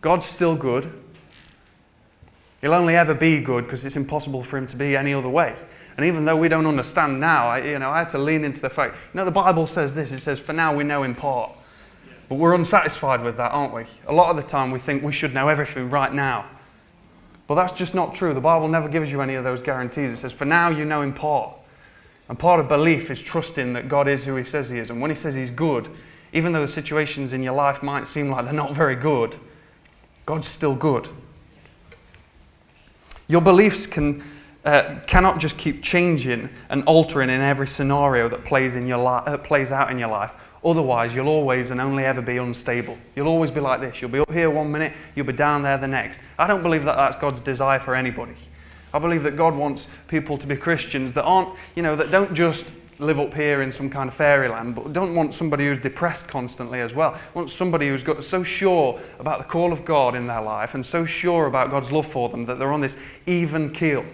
God's 0.00 0.26
still 0.26 0.56
good. 0.56 0.92
He'll 2.60 2.74
only 2.74 2.96
ever 2.96 3.14
be 3.14 3.38
good 3.38 3.64
because 3.64 3.84
it's 3.84 3.94
impossible 3.94 4.42
for 4.42 4.56
him 4.56 4.66
to 4.66 4.76
be 4.76 4.96
any 4.96 5.14
other 5.14 5.28
way. 5.28 5.54
And 5.96 6.04
even 6.04 6.24
though 6.24 6.34
we 6.34 6.48
don't 6.48 6.66
understand 6.66 7.20
now, 7.20 7.46
I, 7.46 7.58
you 7.58 7.78
know, 7.78 7.90
I 7.90 8.00
had 8.00 8.08
to 8.10 8.18
lean 8.18 8.42
into 8.44 8.60
the 8.60 8.70
fact. 8.70 8.96
You 9.12 9.18
know, 9.18 9.24
the 9.24 9.30
Bible 9.30 9.68
says 9.68 9.94
this. 9.94 10.10
It 10.10 10.18
says, 10.18 10.40
"For 10.40 10.52
now 10.52 10.74
we 10.74 10.82
know 10.82 11.04
in 11.04 11.14
part." 11.14 11.52
But 12.34 12.40
we're 12.40 12.54
unsatisfied 12.56 13.22
with 13.22 13.36
that, 13.36 13.52
aren't 13.52 13.72
we? 13.72 13.84
A 14.08 14.12
lot 14.12 14.28
of 14.28 14.34
the 14.34 14.42
time 14.42 14.72
we 14.72 14.80
think 14.80 15.04
we 15.04 15.12
should 15.12 15.32
know 15.32 15.46
everything 15.46 15.88
right 15.88 16.12
now. 16.12 16.50
But 17.46 17.54
that's 17.54 17.72
just 17.72 17.94
not 17.94 18.16
true. 18.16 18.34
The 18.34 18.40
Bible 18.40 18.66
never 18.66 18.88
gives 18.88 19.12
you 19.12 19.20
any 19.20 19.36
of 19.36 19.44
those 19.44 19.62
guarantees. 19.62 20.10
It 20.10 20.16
says, 20.16 20.32
for 20.32 20.44
now 20.44 20.68
you 20.68 20.84
know 20.84 21.02
in 21.02 21.12
part. 21.12 21.56
And 22.28 22.36
part 22.36 22.58
of 22.58 22.66
belief 22.66 23.08
is 23.08 23.22
trusting 23.22 23.74
that 23.74 23.88
God 23.88 24.08
is 24.08 24.24
who 24.24 24.34
He 24.34 24.42
says 24.42 24.68
He 24.68 24.80
is. 24.80 24.90
And 24.90 25.00
when 25.00 25.12
He 25.12 25.14
says 25.14 25.36
He's 25.36 25.52
good, 25.52 25.88
even 26.32 26.52
though 26.52 26.62
the 26.62 26.66
situations 26.66 27.32
in 27.32 27.40
your 27.40 27.54
life 27.54 27.84
might 27.84 28.08
seem 28.08 28.30
like 28.30 28.46
they're 28.46 28.52
not 28.52 28.74
very 28.74 28.96
good, 28.96 29.36
God's 30.26 30.48
still 30.48 30.74
good. 30.74 31.08
Your 33.28 33.42
beliefs 33.42 33.86
can, 33.86 34.24
uh, 34.64 34.96
cannot 35.06 35.38
just 35.38 35.56
keep 35.56 35.84
changing 35.84 36.50
and 36.68 36.82
altering 36.86 37.30
in 37.30 37.40
every 37.40 37.68
scenario 37.68 38.28
that 38.28 38.44
plays, 38.44 38.74
in 38.74 38.88
your 38.88 38.98
li- 38.98 39.22
uh, 39.24 39.36
plays 39.36 39.70
out 39.70 39.92
in 39.92 40.00
your 40.00 40.08
life. 40.08 40.34
Otherwise, 40.64 41.14
you'll 41.14 41.28
always 41.28 41.70
and 41.70 41.80
only 41.80 42.04
ever 42.04 42.22
be 42.22 42.38
unstable. 42.38 42.96
You'll 43.14 43.28
always 43.28 43.50
be 43.50 43.60
like 43.60 43.80
this. 43.80 44.00
You'll 44.00 44.10
be 44.10 44.20
up 44.20 44.32
here 44.32 44.48
one 44.48 44.72
minute, 44.72 44.94
you'll 45.14 45.26
be 45.26 45.34
down 45.34 45.62
there 45.62 45.76
the 45.76 45.86
next. 45.86 46.20
I 46.38 46.46
don't 46.46 46.62
believe 46.62 46.84
that 46.84 46.96
that's 46.96 47.16
God's 47.16 47.40
desire 47.40 47.78
for 47.78 47.94
anybody. 47.94 48.34
I 48.94 48.98
believe 48.98 49.22
that 49.24 49.36
God 49.36 49.54
wants 49.54 49.88
people 50.08 50.38
to 50.38 50.46
be 50.46 50.56
Christians 50.56 51.12
that 51.14 51.24
aren't, 51.24 51.50
you 51.74 51.82
know, 51.82 51.96
that 51.96 52.10
don't 52.10 52.32
just 52.32 52.72
live 53.00 53.18
up 53.18 53.34
here 53.34 53.60
in 53.62 53.72
some 53.72 53.90
kind 53.90 54.08
of 54.08 54.14
fairyland, 54.14 54.74
but 54.74 54.92
don't 54.92 55.14
want 55.14 55.34
somebody 55.34 55.66
who's 55.66 55.78
depressed 55.78 56.28
constantly 56.28 56.80
as 56.80 56.94
well. 56.94 57.18
Want 57.34 57.50
somebody 57.50 57.88
who's 57.88 58.04
got 58.04 58.22
so 58.24 58.42
sure 58.42 59.00
about 59.18 59.38
the 59.38 59.44
call 59.44 59.72
of 59.72 59.84
God 59.84 60.14
in 60.14 60.26
their 60.28 60.40
life 60.40 60.74
and 60.74 60.86
so 60.86 61.04
sure 61.04 61.46
about 61.46 61.70
God's 61.70 61.90
love 61.90 62.06
for 62.06 62.28
them 62.28 62.44
that 62.46 62.58
they're 62.58 62.72
on 62.72 62.80
this 62.80 62.96
even 63.26 63.70
keel. 63.72 64.04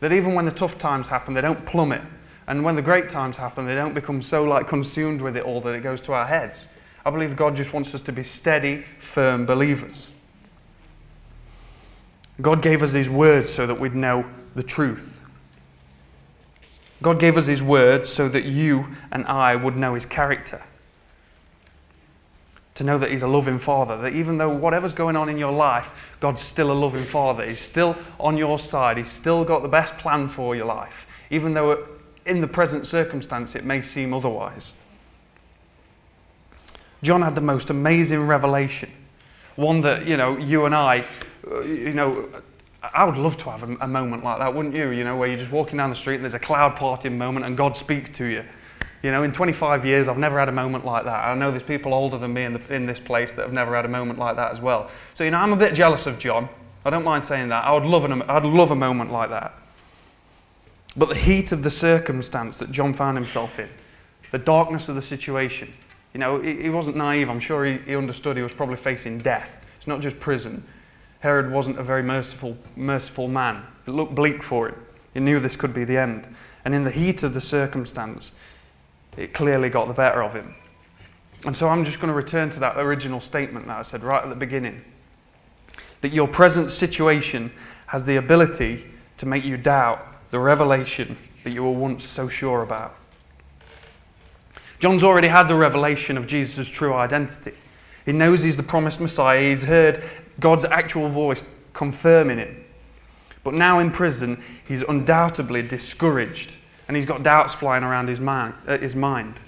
That 0.00 0.12
even 0.12 0.34
when 0.34 0.44
the 0.44 0.52
tough 0.52 0.78
times 0.78 1.08
happen, 1.08 1.34
they 1.34 1.40
don't 1.40 1.64
plummet 1.66 2.02
and 2.46 2.64
when 2.64 2.76
the 2.76 2.82
great 2.82 3.08
times 3.10 3.36
happen, 3.36 3.66
they 3.66 3.74
don't 3.74 3.94
become 3.94 4.22
so 4.22 4.44
like 4.44 4.66
consumed 4.66 5.20
with 5.20 5.36
it 5.36 5.44
all 5.44 5.60
that 5.60 5.74
it 5.74 5.82
goes 5.82 6.00
to 6.02 6.12
our 6.12 6.26
heads. 6.26 6.68
I 7.04 7.10
believe 7.10 7.36
God 7.36 7.56
just 7.56 7.72
wants 7.72 7.94
us 7.94 8.00
to 8.02 8.12
be 8.12 8.24
steady, 8.24 8.84
firm 9.00 9.46
believers. 9.46 10.10
God 12.40 12.62
gave 12.62 12.82
us 12.82 12.92
His 12.92 13.08
words 13.08 13.52
so 13.52 13.66
that 13.66 13.78
we'd 13.78 13.94
know 13.94 14.24
the 14.54 14.62
truth. 14.62 15.20
God 17.02 17.18
gave 17.18 17.36
us 17.36 17.46
His 17.46 17.62
words 17.62 18.08
so 18.08 18.28
that 18.28 18.44
you 18.44 18.88
and 19.10 19.26
I 19.26 19.56
would 19.56 19.76
know 19.76 19.94
His 19.94 20.06
character. 20.06 20.62
To 22.74 22.84
know 22.84 22.98
that 22.98 23.10
He's 23.10 23.22
a 23.22 23.28
loving 23.28 23.58
Father, 23.58 23.96
that 24.02 24.14
even 24.14 24.38
though 24.38 24.48
whatever's 24.50 24.94
going 24.94 25.16
on 25.16 25.28
in 25.28 25.38
your 25.38 25.52
life, 25.52 25.90
God's 26.20 26.42
still 26.42 26.70
a 26.70 26.74
loving 26.74 27.04
Father. 27.04 27.46
He's 27.46 27.60
still 27.60 27.96
on 28.18 28.36
your 28.36 28.58
side. 28.58 28.96
He's 28.96 29.12
still 29.12 29.44
got 29.44 29.62
the 29.62 29.68
best 29.68 29.96
plan 29.98 30.28
for 30.28 30.56
your 30.56 30.66
life. 30.66 31.06
Even 31.30 31.54
though 31.54 31.86
in 32.26 32.40
the 32.40 32.46
present 32.46 32.86
circumstance, 32.86 33.54
it 33.54 33.64
may 33.64 33.82
seem 33.82 34.12
otherwise. 34.12 34.74
John 37.02 37.22
had 37.22 37.34
the 37.34 37.40
most 37.40 37.70
amazing 37.70 38.26
revelation. 38.26 38.90
One 39.56 39.80
that, 39.82 40.06
you 40.06 40.16
know, 40.16 40.36
you 40.36 40.66
and 40.66 40.74
I, 40.74 41.04
uh, 41.50 41.60
you 41.60 41.92
know, 41.92 42.28
I 42.82 43.04
would 43.04 43.16
love 43.16 43.36
to 43.38 43.50
have 43.50 43.62
a, 43.62 43.76
a, 43.80 43.88
moment 43.88 44.24
like 44.24 44.38
that, 44.38 44.54
wouldn't 44.54 44.74
you? 44.74 44.90
You 44.90 45.04
know, 45.04 45.16
where 45.16 45.28
you're 45.28 45.38
just 45.38 45.50
walking 45.50 45.76
down 45.76 45.90
the 45.90 45.96
street 45.96 46.16
and 46.16 46.24
there's 46.24 46.34
a 46.34 46.38
cloud 46.38 46.76
parting 46.76 47.16
moment 47.16 47.46
and 47.46 47.56
God 47.56 47.76
speaks 47.76 48.10
to 48.10 48.24
you. 48.24 48.44
You 49.02 49.10
know, 49.10 49.22
in 49.22 49.32
25 49.32 49.86
years, 49.86 50.08
I've 50.08 50.18
never 50.18 50.38
had 50.38 50.48
a 50.48 50.52
moment 50.52 50.84
like 50.84 51.04
that. 51.04 51.26
I 51.26 51.34
know 51.34 51.50
there's 51.50 51.62
people 51.62 51.94
older 51.94 52.18
than 52.18 52.34
me 52.34 52.44
in, 52.44 52.52
the, 52.52 52.74
in 52.74 52.86
this 52.86 53.00
place 53.00 53.32
that 53.32 53.42
have 53.42 53.52
never 53.52 53.74
had 53.74 53.86
a 53.86 53.88
moment 53.88 54.18
like 54.18 54.36
that 54.36 54.52
as 54.52 54.60
well. 54.60 54.90
So, 55.14 55.24
you 55.24 55.30
know, 55.30 55.38
I'm 55.38 55.52
a 55.52 55.56
bit 55.56 55.74
jealous 55.74 56.06
of 56.06 56.18
John. 56.18 56.48
I 56.84 56.90
don't 56.90 57.04
mind 57.04 57.24
saying 57.24 57.48
that. 57.48 57.64
I 57.64 57.72
would 57.72 57.84
love, 57.84 58.04
an, 58.04 58.22
I'd 58.22 58.44
love 58.44 58.70
a 58.70 58.76
moment 58.76 59.10
like 59.10 59.30
that. 59.30 59.54
But 60.96 61.08
the 61.08 61.14
heat 61.14 61.52
of 61.52 61.62
the 61.62 61.70
circumstance 61.70 62.58
that 62.58 62.70
John 62.70 62.94
found 62.94 63.16
himself 63.16 63.58
in, 63.58 63.68
the 64.32 64.38
darkness 64.38 64.88
of 64.88 64.94
the 64.94 65.02
situation, 65.02 65.72
you 66.14 66.20
know, 66.20 66.40
he, 66.40 66.62
he 66.62 66.70
wasn't 66.70 66.96
naive. 66.96 67.28
I'm 67.28 67.40
sure 67.40 67.64
he, 67.64 67.78
he 67.78 67.96
understood 67.96 68.36
he 68.36 68.42
was 68.42 68.52
probably 68.52 68.76
facing 68.76 69.18
death. 69.18 69.56
It's 69.76 69.86
not 69.86 70.00
just 70.00 70.18
prison. 70.18 70.64
Herod 71.20 71.52
wasn't 71.52 71.78
a 71.78 71.82
very 71.82 72.02
merciful, 72.02 72.56
merciful 72.76 73.28
man. 73.28 73.62
It 73.86 73.90
looked 73.90 74.14
bleak 74.14 74.42
for 74.42 74.68
him. 74.68 74.76
He 75.14 75.20
knew 75.20 75.38
this 75.38 75.56
could 75.56 75.74
be 75.74 75.84
the 75.84 75.96
end. 75.96 76.28
And 76.64 76.74
in 76.74 76.84
the 76.84 76.90
heat 76.90 77.22
of 77.22 77.34
the 77.34 77.40
circumstance, 77.40 78.32
it 79.16 79.32
clearly 79.32 79.68
got 79.68 79.88
the 79.88 79.94
better 79.94 80.22
of 80.22 80.34
him. 80.34 80.54
And 81.44 81.56
so 81.56 81.68
I'm 81.68 81.84
just 81.84 82.00
going 82.00 82.08
to 82.08 82.14
return 82.14 82.50
to 82.50 82.60
that 82.60 82.76
original 82.76 83.20
statement 83.20 83.66
that 83.66 83.78
I 83.78 83.82
said 83.82 84.02
right 84.02 84.22
at 84.22 84.28
the 84.28 84.36
beginning 84.36 84.82
that 86.00 86.12
your 86.12 86.28
present 86.28 86.70
situation 86.70 87.52
has 87.86 88.04
the 88.04 88.16
ability 88.16 88.86
to 89.18 89.26
make 89.26 89.44
you 89.44 89.56
doubt 89.56 90.06
the 90.30 90.38
revelation 90.38 91.16
that 91.44 91.52
you 91.52 91.62
were 91.62 91.72
once 91.72 92.04
so 92.04 92.28
sure 92.28 92.62
about. 92.62 92.96
John's 94.78 95.02
already 95.02 95.28
had 95.28 95.48
the 95.48 95.54
revelation 95.54 96.16
of 96.16 96.26
Jesus' 96.26 96.68
true 96.68 96.94
identity. 96.94 97.52
He 98.06 98.12
knows 98.12 98.42
he's 98.42 98.56
the 98.56 98.62
promised 98.62 99.00
Messiah. 99.00 99.40
He's 99.48 99.62
heard 99.62 100.02
God's 100.40 100.64
actual 100.64 101.08
voice 101.08 101.44
confirming 101.72 102.38
it. 102.38 102.66
But 103.44 103.54
now 103.54 103.78
in 103.78 103.90
prison, 103.90 104.42
he's 104.66 104.82
undoubtedly 104.82 105.62
discouraged 105.62 106.54
and 106.88 106.96
he's 106.96 107.06
got 107.06 107.22
doubts 107.22 107.54
flying 107.54 107.84
around 107.84 108.08
his 108.08 108.20
mind. 108.20 108.54
Uh, 108.66 108.78
his 108.78 108.96
mind. 108.96 109.40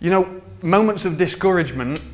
You 0.00 0.10
know, 0.10 0.42
moments 0.62 1.04
of 1.04 1.16
discouragement 1.16 2.04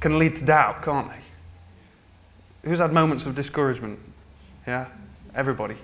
can 0.00 0.18
lead 0.18 0.36
to 0.36 0.44
doubt, 0.44 0.82
can't 0.82 1.08
they? 1.08 2.68
Who's 2.68 2.80
had 2.80 2.92
moments 2.92 3.24
of 3.24 3.34
discouragement? 3.34 3.98
Yeah? 4.66 4.86
Everybody. 5.38 5.76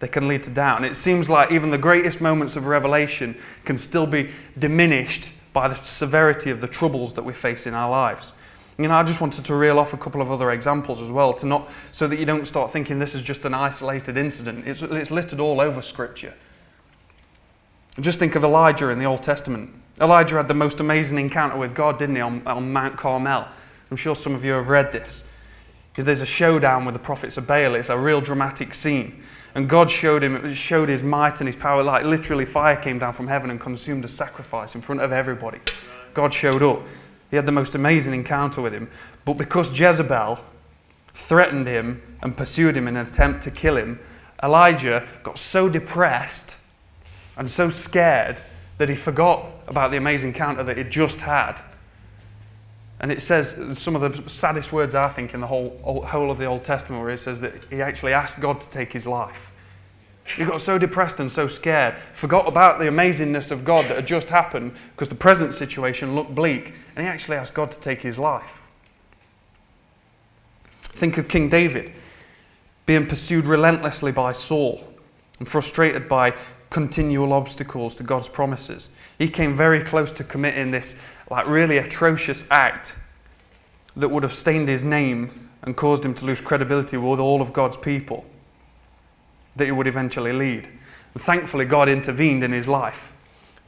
They 0.00 0.08
can 0.08 0.28
lead 0.28 0.42
to 0.42 0.50
doubt. 0.50 0.76
And 0.76 0.84
it 0.84 0.96
seems 0.96 1.30
like 1.30 1.52
even 1.52 1.70
the 1.70 1.78
greatest 1.78 2.20
moments 2.20 2.56
of 2.56 2.66
revelation 2.66 3.34
can 3.64 3.78
still 3.78 4.06
be 4.06 4.30
diminished 4.58 5.30
by 5.52 5.68
the 5.68 5.76
severity 5.76 6.50
of 6.50 6.60
the 6.60 6.68
troubles 6.68 7.14
that 7.14 7.22
we 7.22 7.32
face 7.32 7.66
in 7.66 7.72
our 7.72 7.88
lives. 7.88 8.32
You 8.78 8.88
know, 8.88 8.94
I 8.94 9.02
just 9.04 9.22
wanted 9.22 9.44
to 9.46 9.54
reel 9.54 9.78
off 9.78 9.94
a 9.94 9.96
couple 9.96 10.20
of 10.20 10.30
other 10.30 10.50
examples 10.50 11.00
as 11.00 11.10
well, 11.10 11.32
to 11.34 11.46
not 11.46 11.70
so 11.92 12.06
that 12.08 12.18
you 12.18 12.26
don't 12.26 12.46
start 12.46 12.70
thinking 12.70 12.98
this 12.98 13.14
is 13.14 13.22
just 13.22 13.46
an 13.46 13.54
isolated 13.54 14.18
incident. 14.18 14.66
It's, 14.66 14.82
it's 14.82 15.10
littered 15.10 15.40
all 15.40 15.62
over 15.62 15.80
Scripture. 15.80 16.34
Just 18.00 18.18
think 18.18 18.34
of 18.34 18.44
Elijah 18.44 18.90
in 18.90 18.98
the 18.98 19.06
Old 19.06 19.22
Testament. 19.22 19.70
Elijah 19.98 20.34
had 20.34 20.48
the 20.48 20.52
most 20.52 20.80
amazing 20.80 21.16
encounter 21.16 21.56
with 21.56 21.74
God, 21.74 21.98
didn't 21.98 22.16
he, 22.16 22.20
on, 22.20 22.46
on 22.46 22.70
Mount 22.70 22.98
Carmel? 22.98 23.48
I'm 23.90 23.96
sure 23.96 24.14
some 24.14 24.34
of 24.34 24.44
you 24.44 24.52
have 24.52 24.68
read 24.68 24.92
this. 24.92 25.24
There's 25.96 26.20
a 26.20 26.26
showdown 26.26 26.84
with 26.84 26.92
the 26.92 26.98
prophets 26.98 27.36
of 27.36 27.46
Baal. 27.46 27.74
It's 27.74 27.88
a 27.88 27.98
real 27.98 28.20
dramatic 28.20 28.74
scene. 28.74 29.22
And 29.54 29.68
God 29.68 29.90
showed 29.90 30.22
him, 30.22 30.36
it 30.36 30.54
showed 30.54 30.90
his 30.90 31.02
might 31.02 31.40
and 31.40 31.48
his 31.48 31.56
power. 31.56 31.82
Like 31.82 32.04
literally, 32.04 32.44
fire 32.44 32.76
came 32.76 32.98
down 32.98 33.14
from 33.14 33.26
heaven 33.26 33.50
and 33.50 33.58
consumed 33.58 34.04
a 34.04 34.08
sacrifice 34.08 34.74
in 34.74 34.82
front 34.82 35.00
of 35.00 35.12
everybody. 35.12 35.58
God 36.12 36.34
showed 36.34 36.62
up. 36.62 36.82
He 37.30 37.36
had 37.36 37.46
the 37.46 37.52
most 37.52 37.74
amazing 37.74 38.12
encounter 38.12 38.60
with 38.60 38.74
him. 38.74 38.88
But 39.24 39.34
because 39.34 39.78
Jezebel 39.78 40.38
threatened 41.14 41.66
him 41.66 42.02
and 42.22 42.36
pursued 42.36 42.76
him 42.76 42.86
in 42.88 42.96
an 42.96 43.06
attempt 43.06 43.42
to 43.44 43.50
kill 43.50 43.76
him, 43.76 43.98
Elijah 44.42 45.06
got 45.22 45.38
so 45.38 45.68
depressed 45.68 46.56
and 47.38 47.50
so 47.50 47.70
scared 47.70 48.42
that 48.78 48.90
he 48.90 48.94
forgot 48.94 49.46
about 49.66 49.90
the 49.90 49.96
amazing 49.96 50.28
encounter 50.28 50.62
that 50.62 50.76
he'd 50.76 50.90
just 50.90 51.20
had. 51.20 51.60
And 53.00 53.12
it 53.12 53.20
says 53.20 53.56
some 53.78 53.94
of 53.94 54.00
the 54.00 54.28
saddest 54.28 54.72
words, 54.72 54.94
I 54.94 55.08
think, 55.08 55.34
in 55.34 55.40
the 55.40 55.46
whole, 55.46 55.78
whole 56.06 56.30
of 56.30 56.38
the 56.38 56.46
Old 56.46 56.64
Testament, 56.64 57.02
where 57.02 57.10
it 57.10 57.20
says 57.20 57.40
that 57.42 57.64
he 57.70 57.82
actually 57.82 58.12
asked 58.12 58.40
God 58.40 58.60
to 58.60 58.70
take 58.70 58.92
his 58.92 59.06
life. 59.06 59.50
He 60.36 60.44
got 60.44 60.60
so 60.60 60.76
depressed 60.76 61.20
and 61.20 61.30
so 61.30 61.46
scared, 61.46 61.96
forgot 62.12 62.48
about 62.48 62.78
the 62.78 62.86
amazingness 62.86 63.50
of 63.50 63.64
God 63.64 63.84
that 63.84 63.96
had 63.96 64.06
just 64.06 64.28
happened 64.28 64.72
because 64.92 65.08
the 65.08 65.14
present 65.14 65.54
situation 65.54 66.14
looked 66.14 66.34
bleak, 66.34 66.72
and 66.96 67.06
he 67.06 67.10
actually 67.10 67.36
asked 67.36 67.54
God 67.54 67.70
to 67.70 67.80
take 67.80 68.02
his 68.02 68.18
life. 68.18 68.60
Think 70.82 71.18
of 71.18 71.28
King 71.28 71.48
David 71.48 71.92
being 72.86 73.06
pursued 73.06 73.44
relentlessly 73.46 74.10
by 74.10 74.32
Saul 74.32 74.82
and 75.38 75.48
frustrated 75.48 76.08
by 76.08 76.34
continual 76.70 77.32
obstacles 77.32 77.94
to 77.96 78.02
God's 78.02 78.28
promises. 78.28 78.90
He 79.18 79.28
came 79.28 79.56
very 79.56 79.82
close 79.82 80.10
to 80.12 80.24
committing 80.24 80.70
this 80.70 80.96
like 81.30 81.46
really 81.46 81.78
atrocious 81.78 82.44
act 82.50 82.94
that 83.96 84.08
would 84.08 84.22
have 84.22 84.34
stained 84.34 84.68
his 84.68 84.82
name 84.82 85.48
and 85.62 85.76
caused 85.76 86.04
him 86.04 86.14
to 86.14 86.24
lose 86.24 86.40
credibility 86.40 86.96
with 86.96 87.18
all 87.18 87.42
of 87.42 87.52
God's 87.52 87.76
people 87.76 88.24
that 89.56 89.64
he 89.64 89.72
would 89.72 89.86
eventually 89.86 90.32
lead. 90.32 90.68
And 91.14 91.22
thankfully, 91.22 91.64
God 91.64 91.88
intervened 91.88 92.42
in 92.42 92.52
his 92.52 92.68
life 92.68 93.12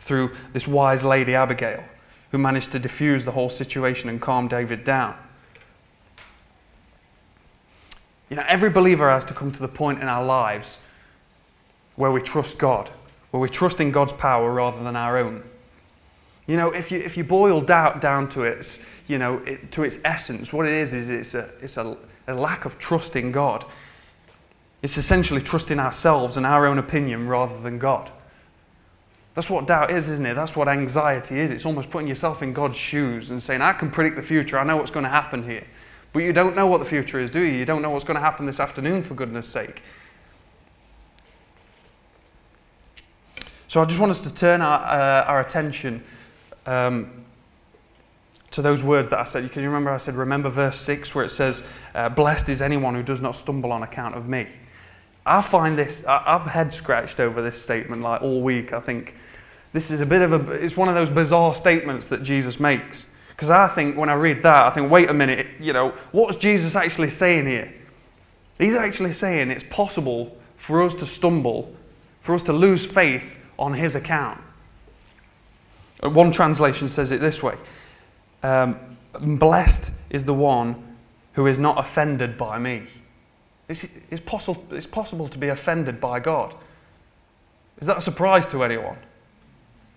through 0.01 0.33
this 0.53 0.68
wise 0.68 1.03
lady, 1.03 1.35
Abigail, 1.35 1.83
who 2.31 2.38
managed 2.38 2.73
to 2.73 2.79
diffuse 2.79 3.25
the 3.25 3.33
whole 3.33 3.49
situation 3.49 4.09
and 4.09 4.21
calm 4.21 4.49
David 4.49 4.85
down. 4.85 5.16
You 8.31 8.37
know, 8.37 8.44
every 8.47 8.68
believer 8.68 9.11
has 9.11 9.25
to 9.27 9.35
come 9.35 9.51
to 9.51 9.61
the 9.61 9.68
point 9.68 10.01
in 10.03 10.09
our 10.09 10.25
lives 10.25 10.79
where 11.97 12.12
we 12.12 12.21
trust 12.21 12.59
God, 12.59 12.90
where 13.31 13.40
we 13.40 13.49
trust 13.49 13.81
in 13.81 13.90
God's 13.90 14.12
power 14.12 14.53
rather 14.53 14.83
than 14.85 14.94
our 14.94 15.16
own. 15.16 15.42
You 16.48 16.56
know, 16.56 16.70
if 16.70 16.90
you, 16.90 16.98
if 16.98 17.16
you 17.16 17.24
boil 17.24 17.61
doubt 17.61 18.00
down 18.00 18.28
to 18.30 18.42
its, 18.42 18.80
you 19.06 19.18
know, 19.18 19.37
it, 19.46 19.70
to 19.72 19.84
its 19.84 19.98
essence, 20.04 20.50
what 20.50 20.66
it 20.66 20.72
is 20.72 20.94
is 20.94 21.08
it's, 21.11 21.34
a, 21.34 21.50
it's 21.61 21.76
a, 21.76 21.96
a 22.26 22.34
lack 22.34 22.64
of 22.64 22.78
trust 22.78 23.16
in 23.16 23.30
God. 23.30 23.66
It's 24.80 24.96
essentially 24.96 25.42
trusting 25.42 25.78
ourselves 25.78 26.38
and 26.38 26.46
our 26.46 26.66
own 26.66 26.78
opinion 26.78 27.28
rather 27.28 27.61
than 27.61 27.78
God. 27.78 28.11
That's 29.34 29.50
what 29.50 29.66
doubt 29.66 29.90
is, 29.90 30.08
isn't 30.08 30.24
it? 30.24 30.34
That's 30.34 30.56
what 30.56 30.68
anxiety 30.68 31.38
is. 31.38 31.50
It's 31.50 31.66
almost 31.66 31.90
putting 31.90 32.08
yourself 32.08 32.42
in 32.42 32.54
God's 32.54 32.78
shoes 32.78 33.28
and 33.28 33.42
saying, 33.42 33.61
I 33.61 33.74
can 33.74 33.90
predict 33.90 34.16
the 34.16 34.22
future. 34.22 34.58
I 34.58 34.64
know 34.64 34.76
what's 34.76 34.90
going 34.90 35.04
to 35.04 35.11
happen 35.11 35.44
here. 35.44 35.64
But 36.14 36.20
you 36.20 36.32
don't 36.32 36.56
know 36.56 36.66
what 36.66 36.78
the 36.78 36.87
future 36.87 37.20
is, 37.20 37.30
do 37.30 37.40
you? 37.40 37.58
You 37.58 37.66
don't 37.66 37.82
know 37.82 37.90
what's 37.90 38.06
going 38.06 38.14
to 38.16 38.22
happen 38.22 38.46
this 38.46 38.58
afternoon, 38.58 39.02
for 39.02 39.14
goodness 39.14 39.46
sake. 39.46 39.82
So 43.68 43.82
I 43.82 43.84
just 43.84 44.00
want 44.00 44.11
us 44.11 44.20
to 44.20 44.32
turn 44.32 44.62
our, 44.62 44.80
uh, 44.80 45.26
our 45.26 45.40
attention 45.40 46.02
um, 46.68 47.24
to 48.50 48.62
those 48.62 48.83
words 48.83 49.11
that 49.11 49.18
I 49.18 49.24
said. 49.24 49.50
Can 49.50 49.62
you 49.62 49.68
remember 49.68 49.90
I 49.90 49.96
said, 49.96 50.14
remember 50.14 50.48
verse 50.48 50.78
6 50.81 51.14
where 51.14 51.24
it 51.24 51.31
says, 51.31 51.64
uh, 51.94 52.09
Blessed 52.09 52.48
is 52.48 52.62
anyone 52.62 52.94
who 52.94 53.02
does 53.02 53.20
not 53.20 53.35
stumble 53.35 53.72
on 53.72 53.83
account 53.83 54.14
of 54.14 54.28
me. 54.28 54.46
I 55.26 55.42
find 55.42 55.76
this, 55.76 56.04
I've 56.07 56.42
head 56.42 56.72
scratched 56.72 57.20
over 57.20 57.42
this 57.42 57.61
statement 57.61 58.02
like 58.02 58.22
all 58.22 58.40
week. 58.40 58.72
I 58.72 58.81
think 58.81 59.14
this 59.72 59.90
is 59.90 60.00
a 60.00 60.07
bit 60.07 60.22
of 60.22 60.33
a, 60.33 60.52
it's 60.52 60.76
one 60.76 60.88
of 60.88 60.94
those 60.94 61.11
bizarre 61.11 61.54
statements 61.54 62.07
that 62.07 62.22
Jesus 62.22 62.59
makes. 62.59 63.07
Because 63.28 63.50
I 63.50 63.68
think 63.68 63.96
when 63.96 64.09
I 64.09 64.14
read 64.14 64.42
that, 64.42 64.64
I 64.64 64.70
think, 64.70 64.90
wait 64.90 65.11
a 65.11 65.14
minute, 65.14 65.46
you 65.61 65.72
know, 65.72 65.94
what's 66.12 66.37
Jesus 66.37 66.74
actually 66.74 67.11
saying 67.11 67.46
here? 67.46 67.72
He's 68.59 68.74
actually 68.74 69.12
saying 69.12 69.50
it's 69.50 69.64
possible 69.70 70.37
for 70.57 70.83
us 70.83 70.94
to 70.94 71.07
stumble, 71.07 71.72
for 72.22 72.35
us 72.35 72.42
to 72.44 72.52
lose 72.52 72.85
faith 72.85 73.38
on 73.59 73.74
his 73.74 73.94
account. 73.94 74.40
Uh, 76.02 76.11
one 76.11 76.30
translation 76.30 76.88
says 76.88 77.11
it 77.11 77.20
this 77.20 77.42
way 77.42 77.56
um, 78.42 78.78
Blessed 79.20 79.90
is 80.11 80.24
the 80.24 80.34
one 80.34 80.96
who 81.32 81.46
is 81.46 81.58
not 81.58 81.78
offended 81.78 82.37
by 82.37 82.58
me. 82.58 82.82
It's, 83.68 83.87
it's, 84.11 84.20
possible, 84.20 84.64
it's 84.70 84.87
possible 84.87 85.28
to 85.28 85.38
be 85.38 85.48
offended 85.48 86.00
by 86.00 86.20
God. 86.20 86.54
Is 87.80 87.87
that 87.87 87.98
a 87.98 88.00
surprise 88.00 88.46
to 88.48 88.64
anyone? 88.64 88.96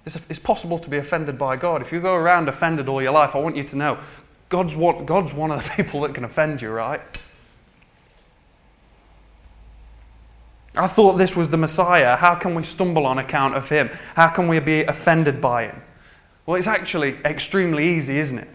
It's, 0.05 0.17
it's 0.29 0.39
possible 0.39 0.77
to 0.79 0.89
be 0.89 0.97
offended 0.97 1.37
by 1.37 1.55
God. 1.55 1.81
If 1.81 1.91
you 1.91 2.01
go 2.01 2.15
around 2.15 2.49
offended 2.49 2.89
all 2.89 3.01
your 3.01 3.11
life, 3.11 3.35
I 3.35 3.39
want 3.39 3.55
you 3.55 3.63
to 3.63 3.75
know 3.75 3.99
God's 4.49 4.75
one, 4.75 5.05
God's 5.05 5.33
one 5.33 5.51
of 5.51 5.63
the 5.63 5.69
people 5.75 6.01
that 6.01 6.13
can 6.13 6.25
offend 6.25 6.61
you, 6.61 6.69
right? 6.69 7.01
I 10.75 10.87
thought 10.87 11.13
this 11.13 11.35
was 11.35 11.49
the 11.49 11.57
Messiah. 11.57 12.15
How 12.15 12.35
can 12.35 12.55
we 12.55 12.63
stumble 12.63 13.05
on 13.05 13.17
account 13.17 13.55
of 13.55 13.67
him? 13.67 13.89
How 14.15 14.27
can 14.29 14.47
we 14.47 14.59
be 14.59 14.83
offended 14.83 15.41
by 15.41 15.65
him? 15.65 15.81
Well, 16.45 16.57
it's 16.57 16.67
actually 16.67 17.17
extremely 17.23 17.97
easy, 17.97 18.17
isn't 18.17 18.39
it? 18.39 18.47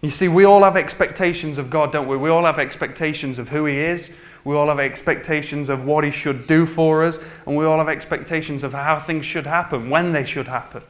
You 0.00 0.10
see, 0.10 0.28
we 0.28 0.44
all 0.44 0.62
have 0.62 0.76
expectations 0.76 1.58
of 1.58 1.70
God, 1.70 1.92
don't 1.92 2.06
we? 2.06 2.16
We 2.16 2.30
all 2.30 2.44
have 2.44 2.58
expectations 2.58 3.38
of 3.38 3.48
who 3.48 3.66
He 3.66 3.78
is. 3.78 4.10
We 4.44 4.54
all 4.54 4.68
have 4.68 4.78
expectations 4.78 5.68
of 5.68 5.84
what 5.84 6.04
He 6.04 6.10
should 6.10 6.46
do 6.46 6.66
for 6.66 7.04
us. 7.04 7.18
And 7.46 7.56
we 7.56 7.64
all 7.64 7.78
have 7.78 7.88
expectations 7.88 8.62
of 8.62 8.72
how 8.72 9.00
things 9.00 9.26
should 9.26 9.46
happen, 9.46 9.90
when 9.90 10.12
they 10.12 10.24
should 10.24 10.46
happen. 10.46 10.82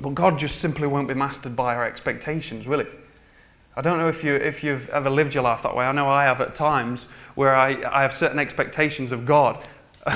But 0.00 0.14
God 0.14 0.38
just 0.38 0.60
simply 0.60 0.86
won't 0.86 1.08
be 1.08 1.14
mastered 1.14 1.56
by 1.56 1.74
our 1.74 1.84
expectations, 1.84 2.68
will 2.68 2.80
He? 2.80 2.86
I 3.74 3.80
don't 3.80 3.98
know 3.98 4.08
if, 4.08 4.22
you, 4.22 4.34
if 4.34 4.62
you've 4.62 4.88
ever 4.90 5.08
lived 5.08 5.34
your 5.34 5.44
life 5.44 5.62
that 5.62 5.74
way. 5.74 5.86
I 5.86 5.92
know 5.92 6.08
I 6.08 6.24
have 6.24 6.40
at 6.40 6.54
times 6.54 7.08
where 7.36 7.54
I, 7.54 7.80
I 7.88 8.02
have 8.02 8.12
certain 8.12 8.38
expectations 8.38 9.12
of 9.12 9.24
God. 9.24 9.66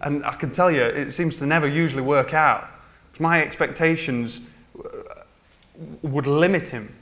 and 0.00 0.24
I 0.24 0.34
can 0.36 0.50
tell 0.50 0.70
you, 0.70 0.82
it 0.82 1.12
seems 1.12 1.36
to 1.36 1.46
never 1.46 1.68
usually 1.68 2.02
work 2.02 2.34
out. 2.34 2.71
My 3.18 3.42
expectations 3.42 4.40
uh, 4.78 4.88
would 6.02 6.26
limit 6.26 6.68
him. 6.68 6.94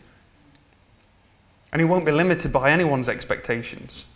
And 1.73 1.81
he 1.81 1.85
won't 1.85 2.05
be 2.05 2.13
limited 2.13 2.53
by 2.53 2.71
anyone's 2.71 3.09
expectations. 3.09 4.07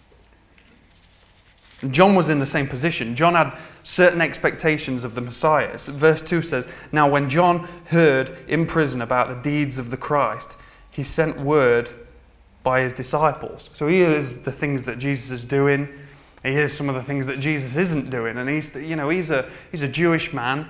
John 1.91 2.15
was 2.15 2.29
in 2.29 2.39
the 2.39 2.47
same 2.47 2.67
position. 2.67 3.15
John 3.15 3.35
had 3.35 3.59
certain 3.83 4.21
expectations 4.21 5.05
of 5.05 5.15
the 5.15 5.21
Messiah. 5.21 5.77
Verse 5.79 6.23
2 6.23 6.43
says, 6.43 6.69
Now, 6.93 7.09
when 7.09 7.29
John 7.29 7.69
heard 7.87 8.37
in 8.49 8.67
prison 8.67 9.03
about 9.03 9.29
the 9.29 9.51
deeds 9.51 9.79
of 9.79 9.91
the 9.91 9.97
Christ, 9.97 10.57
he 10.91 11.03
sent 11.03 11.39
word 11.39 11.91
by 12.63 12.81
his 12.81 12.93
disciples. 12.93 13.71
So 13.75 13.87
he 13.87 13.97
hears 13.97 14.39
the 14.39 14.53
things 14.53 14.85
that 14.85 14.99
Jesus 14.99 15.31
is 15.31 15.45
doing. 15.45 15.89
He 16.43 16.51
hears 16.51 16.75
some 16.75 16.89
of 16.89 16.95
the 16.95 17.03
things 17.03 17.27
that 17.27 17.41
Jesus 17.41 17.77
isn't 17.77 18.11
doing, 18.11 18.37
and 18.39 18.49
he's, 18.49 18.75
you 18.75 18.97
know, 18.97 19.09
he's 19.09 19.31
a, 19.31 19.49
he's 19.71 19.83
a 19.83 19.89
Jewish 19.89 20.33
man. 20.33 20.69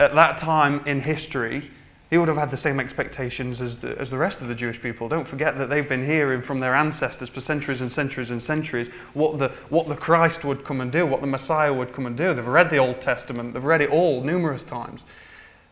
At 0.00 0.14
that 0.14 0.38
time 0.38 0.82
in 0.86 1.00
history, 1.00 1.70
he 2.10 2.16
would 2.16 2.28
have 2.28 2.38
had 2.38 2.50
the 2.50 2.56
same 2.56 2.80
expectations 2.80 3.60
as 3.60 3.76
the, 3.76 3.98
as 3.98 4.08
the 4.10 4.16
rest 4.16 4.40
of 4.40 4.48
the 4.48 4.54
Jewish 4.54 4.80
people. 4.80 5.08
Don't 5.08 5.28
forget 5.28 5.58
that 5.58 5.68
they've 5.68 5.88
been 5.88 6.04
hearing 6.04 6.40
from 6.40 6.58
their 6.58 6.74
ancestors 6.74 7.28
for 7.28 7.40
centuries 7.40 7.82
and 7.82 7.92
centuries 7.92 8.30
and 8.30 8.42
centuries 8.42 8.88
what 9.12 9.38
the, 9.38 9.48
what 9.68 9.88
the 9.88 9.96
Christ 9.96 10.44
would 10.44 10.64
come 10.64 10.80
and 10.80 10.90
do, 10.90 11.04
what 11.04 11.20
the 11.20 11.26
Messiah 11.26 11.72
would 11.72 11.92
come 11.92 12.06
and 12.06 12.16
do. 12.16 12.32
They've 12.32 12.46
read 12.46 12.70
the 12.70 12.78
Old 12.78 13.02
Testament, 13.02 13.52
they've 13.52 13.62
read 13.62 13.82
it 13.82 13.90
all 13.90 14.22
numerous 14.22 14.64
times. 14.64 15.04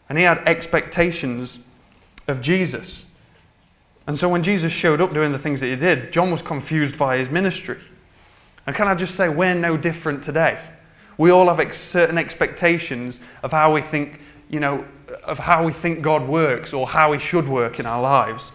And 0.08 0.18
he 0.18 0.24
had 0.24 0.38
expectations 0.46 1.58
of 2.28 2.40
Jesus. 2.40 3.06
And 4.06 4.18
so 4.18 4.28
when 4.28 4.42
Jesus 4.42 4.72
showed 4.72 5.00
up 5.00 5.14
doing 5.14 5.32
the 5.32 5.38
things 5.38 5.60
that 5.60 5.68
he 5.68 5.76
did, 5.76 6.12
John 6.12 6.30
was 6.30 6.42
confused 6.42 6.98
by 6.98 7.16
his 7.16 7.30
ministry. 7.30 7.78
And 8.66 8.76
can 8.76 8.88
I 8.88 8.94
just 8.94 9.14
say, 9.14 9.28
we're 9.28 9.54
no 9.54 9.76
different 9.76 10.22
today. 10.22 10.60
We 11.18 11.30
all 11.30 11.46
have 11.48 11.60
ex- 11.60 11.78
certain 11.78 12.18
expectations 12.18 13.20
of 13.42 13.52
how 13.52 13.72
we 13.72 13.82
think 13.82 14.20
you 14.48 14.60
know, 14.60 14.84
of 15.24 15.38
how 15.38 15.64
we 15.64 15.72
think 15.72 16.02
God 16.02 16.26
works 16.26 16.72
or 16.72 16.86
how 16.86 17.12
He 17.12 17.18
should 17.18 17.48
work 17.48 17.80
in 17.80 17.86
our 17.86 18.00
lives. 18.00 18.52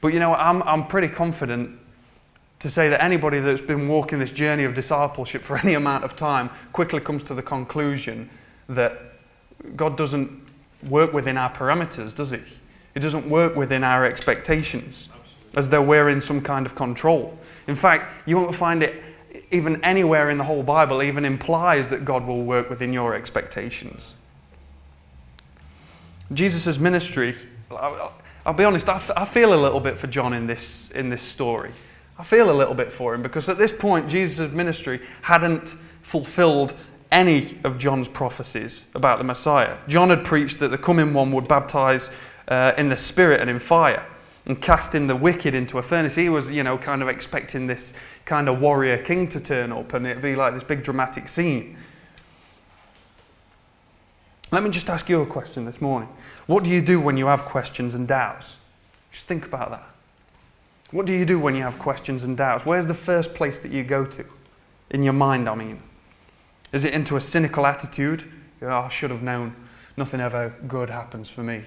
But 0.00 0.08
you 0.08 0.20
know, 0.20 0.34
I'm, 0.34 0.62
I'm 0.62 0.86
pretty 0.86 1.08
confident 1.08 1.78
to 2.60 2.70
say 2.70 2.88
that 2.88 3.02
anybody 3.02 3.40
that's 3.40 3.60
been 3.60 3.88
walking 3.88 4.18
this 4.18 4.30
journey 4.30 4.64
of 4.64 4.74
discipleship 4.74 5.42
for 5.42 5.58
any 5.62 5.74
amount 5.74 6.04
of 6.04 6.16
time 6.16 6.50
quickly 6.72 7.00
comes 7.00 7.22
to 7.24 7.34
the 7.34 7.42
conclusion 7.42 8.30
that 8.68 8.98
God 9.74 9.96
doesn't 9.96 10.30
work 10.88 11.12
within 11.12 11.36
our 11.36 11.52
parameters, 11.52 12.14
does 12.14 12.30
He? 12.30 12.40
It 12.94 13.00
doesn't 13.00 13.28
work 13.28 13.56
within 13.56 13.84
our 13.84 14.04
expectations 14.04 15.08
as 15.54 15.68
though 15.70 15.82
we're 15.82 16.10
in 16.10 16.20
some 16.20 16.40
kind 16.40 16.66
of 16.66 16.74
control. 16.74 17.36
In 17.66 17.74
fact, 17.74 18.12
you 18.26 18.36
won't 18.36 18.54
find 18.54 18.82
it 18.82 19.02
even 19.50 19.82
anywhere 19.84 20.30
in 20.30 20.38
the 20.38 20.44
whole 20.44 20.62
Bible 20.62 21.02
even 21.02 21.24
implies 21.24 21.88
that 21.88 22.04
God 22.04 22.26
will 22.26 22.42
work 22.42 22.70
within 22.70 22.92
your 22.92 23.14
expectations. 23.14 24.14
Jesus' 26.32 26.78
ministry, 26.78 27.34
I'll, 27.70 28.52
be 28.54 28.64
honest, 28.64 28.88
I 28.88 29.24
feel 29.24 29.54
a 29.54 29.60
little 29.60 29.80
bit 29.80 29.98
for 29.98 30.06
John 30.08 30.32
in 30.32 30.46
this, 30.46 30.90
in 30.94 31.08
this 31.08 31.22
story. 31.22 31.72
I 32.18 32.24
feel 32.24 32.50
a 32.50 32.52
little 32.52 32.74
bit 32.74 32.92
for 32.92 33.14
him 33.14 33.22
because 33.22 33.48
at 33.48 33.58
this 33.58 33.72
point, 33.72 34.08
Jesus' 34.08 34.52
ministry 34.52 35.00
hadn't 35.22 35.76
fulfilled 36.02 36.74
any 37.12 37.56
of 37.62 37.78
John's 37.78 38.08
prophecies 38.08 38.86
about 38.94 39.18
the 39.18 39.24
Messiah. 39.24 39.78
John 39.86 40.10
had 40.10 40.24
preached 40.24 40.58
that 40.58 40.68
the 40.68 40.78
coming 40.78 41.14
one 41.14 41.30
would 41.32 41.46
baptize 41.46 42.10
uh, 42.48 42.72
in 42.76 42.88
the 42.88 42.96
Spirit 42.96 43.40
and 43.40 43.50
in 43.50 43.58
fire 43.58 44.04
and 44.46 44.62
casting 44.62 45.06
the 45.06 45.16
wicked 45.16 45.54
into 45.54 45.78
a 45.78 45.82
furnace. 45.82 46.14
He 46.14 46.28
was, 46.28 46.50
you 46.50 46.62
know, 46.62 46.78
kind 46.78 47.02
of 47.02 47.08
expecting 47.08 47.66
this 47.66 47.94
kind 48.24 48.48
of 48.48 48.60
warrior 48.60 49.02
king 49.02 49.28
to 49.28 49.40
turn 49.40 49.72
up 49.72 49.92
and 49.92 50.06
it'd 50.06 50.22
be 50.22 50.36
like 50.36 50.54
this 50.54 50.62
big 50.62 50.82
dramatic 50.82 51.28
scene. 51.28 51.76
Let 54.52 54.62
me 54.62 54.70
just 54.70 54.88
ask 54.88 55.08
you 55.08 55.20
a 55.22 55.26
question 55.26 55.64
this 55.64 55.80
morning. 55.80 56.08
What 56.46 56.62
do 56.62 56.70
you 56.70 56.80
do 56.80 57.00
when 57.00 57.16
you 57.16 57.26
have 57.26 57.44
questions 57.44 57.94
and 57.94 58.06
doubts? 58.06 58.58
Just 59.10 59.26
think 59.26 59.44
about 59.44 59.70
that. 59.70 59.84
What 60.92 61.06
do 61.06 61.12
you 61.12 61.24
do 61.24 61.40
when 61.40 61.56
you 61.56 61.62
have 61.64 61.80
questions 61.80 62.22
and 62.22 62.36
doubts? 62.36 62.64
Where's 62.64 62.86
the 62.86 62.94
first 62.94 63.34
place 63.34 63.58
that 63.60 63.72
you 63.72 63.82
go 63.82 64.04
to? 64.04 64.24
In 64.90 65.02
your 65.02 65.14
mind, 65.14 65.48
I 65.48 65.56
mean. 65.56 65.82
Is 66.72 66.84
it 66.84 66.94
into 66.94 67.16
a 67.16 67.20
cynical 67.20 67.66
attitude? 67.66 68.30
Oh, 68.62 68.68
I 68.68 68.88
should 68.88 69.10
have 69.10 69.22
known. 69.22 69.56
Nothing 69.96 70.20
ever 70.20 70.54
good 70.68 70.90
happens 70.90 71.28
for 71.28 71.42
me. 71.42 71.64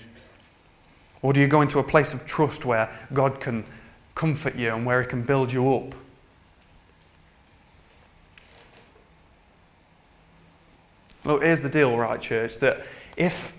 Or 1.22 1.34
do 1.34 1.42
you 1.42 1.48
go 1.48 1.62
into 1.62 1.80
a 1.80 1.84
place 1.84 2.14
of 2.14 2.26
trust 2.26 2.66
where 2.66 2.90
God 3.14 3.40
can 3.40 3.66
comfort 4.16 4.56
you 4.56 4.74
and 4.74 4.86
where 4.86 5.02
He 5.02 5.08
can 5.08 5.22
build 5.22 5.52
you 5.52 5.74
up? 5.74 5.96
Look, 11.26 11.44
here's 11.44 11.62
the 11.62 11.70
deal, 11.70 11.98
right, 11.98 12.20
church, 12.22 12.58
that 12.58 12.86
if, 13.18 13.54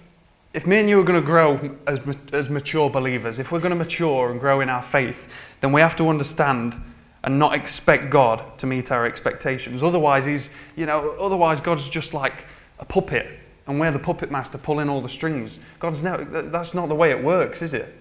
if 0.54 0.66
me 0.66 0.78
and 0.78 0.88
you 0.88 0.98
are 0.98 1.04
going 1.04 1.20
to 1.20 1.26
grow 1.26 1.76
as, 1.86 2.00
as 2.32 2.48
mature 2.48 2.88
believers, 2.88 3.38
if 3.38 3.52
we're 3.52 3.60
going 3.60 3.70
to 3.70 3.76
mature 3.76 4.30
and 4.30 4.40
grow 4.40 4.60
in 4.60 4.68
our 4.68 4.82
faith, 4.82 5.28
then 5.60 5.70
we 5.72 5.80
have 5.80 5.94
to 5.96 6.08
understand 6.08 6.80
and 7.22 7.38
not 7.38 7.54
expect 7.54 8.10
God 8.10 8.42
to 8.58 8.66
meet 8.66 8.90
our 8.90 9.04
expectations. 9.04 9.82
Otherwise, 9.82 10.24
he's, 10.24 10.48
you 10.74 10.86
know, 10.86 11.10
otherwise 11.20 11.60
God's 11.60 11.88
just 11.88 12.14
like 12.14 12.44
a 12.78 12.84
puppet, 12.84 13.39
and 13.66 13.78
we're 13.78 13.90
the 13.90 13.98
puppet 13.98 14.30
master 14.30 14.58
pulling 14.58 14.88
all 14.88 15.00
the 15.00 15.08
strings. 15.08 15.58
God's 15.78 16.02
no, 16.02 16.24
that's 16.50 16.74
not 16.74 16.88
the 16.88 16.94
way 16.94 17.10
it 17.10 17.22
works, 17.22 17.62
is 17.62 17.74
it? 17.74 17.94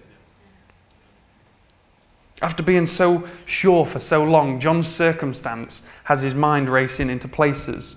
After 2.42 2.62
being 2.62 2.86
so 2.86 3.28
sure 3.44 3.84
for 3.84 3.98
so 3.98 4.24
long, 4.24 4.58
John's 4.58 4.88
circumstance 4.88 5.82
has 6.04 6.22
his 6.22 6.34
mind 6.34 6.70
racing 6.70 7.10
into 7.10 7.28
places 7.28 7.96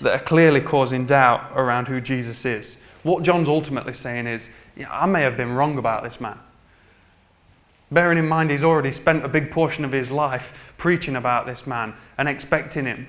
that 0.00 0.14
are 0.14 0.24
clearly 0.24 0.62
causing 0.62 1.04
doubt 1.04 1.52
around 1.54 1.86
who 1.86 2.00
Jesus 2.00 2.46
is. 2.46 2.78
What 3.02 3.22
John's 3.22 3.48
ultimately 3.48 3.94
saying 3.94 4.26
is, 4.26 4.48
yeah, 4.76 4.88
I 4.90 5.04
may 5.06 5.22
have 5.22 5.36
been 5.36 5.52
wrong 5.52 5.76
about 5.76 6.02
this 6.02 6.20
man. 6.20 6.38
Bearing 7.90 8.18
in 8.18 8.28
mind 8.28 8.50
he's 8.50 8.62
already 8.62 8.92
spent 8.92 9.24
a 9.24 9.28
big 9.28 9.50
portion 9.50 9.84
of 9.84 9.92
his 9.92 10.10
life 10.10 10.54
preaching 10.78 11.16
about 11.16 11.44
this 11.44 11.66
man 11.66 11.92
and 12.18 12.28
expecting 12.28 12.86
him. 12.86 13.06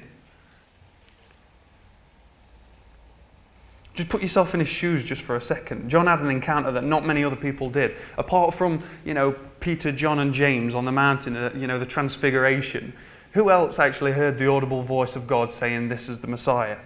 Just 3.94 4.08
put 4.08 4.22
yourself 4.22 4.54
in 4.54 4.62
his 4.62 4.70
shoes 4.70 5.04
just 5.04 5.22
for 5.22 5.36
a 5.36 5.42
second. 5.42 5.90
John 5.90 6.08
had 6.08 6.22
an 6.22 6.30
encounter 6.30 6.72
that 6.72 6.84
not 6.84 7.06
many 7.06 7.24
other 7.24 7.36
people 7.36 7.70
did. 7.70 7.96
Apart 8.18 8.54
from, 8.54 8.84
you 9.04 9.14
know, 9.14 9.36
Peter, 9.60 9.92
John, 9.92 10.20
and 10.20 10.34
James 10.34 10.74
on 10.74 10.86
the 10.86 10.92
mountain, 10.92 11.36
uh, 11.36 11.52
you 11.56 11.68
know, 11.68 11.78
the 11.78 11.86
transfiguration, 11.86 12.94
who 13.34 13.50
else 13.50 13.80
actually 13.80 14.14
heard 14.14 14.38
the 14.38 14.48
audible 14.48 14.82
voice 14.82 15.16
of 15.16 15.28
God 15.28 15.52
saying, 15.52 15.90
This 15.90 16.08
is 16.08 16.20
the 16.20 16.28
Messiah? 16.28 16.78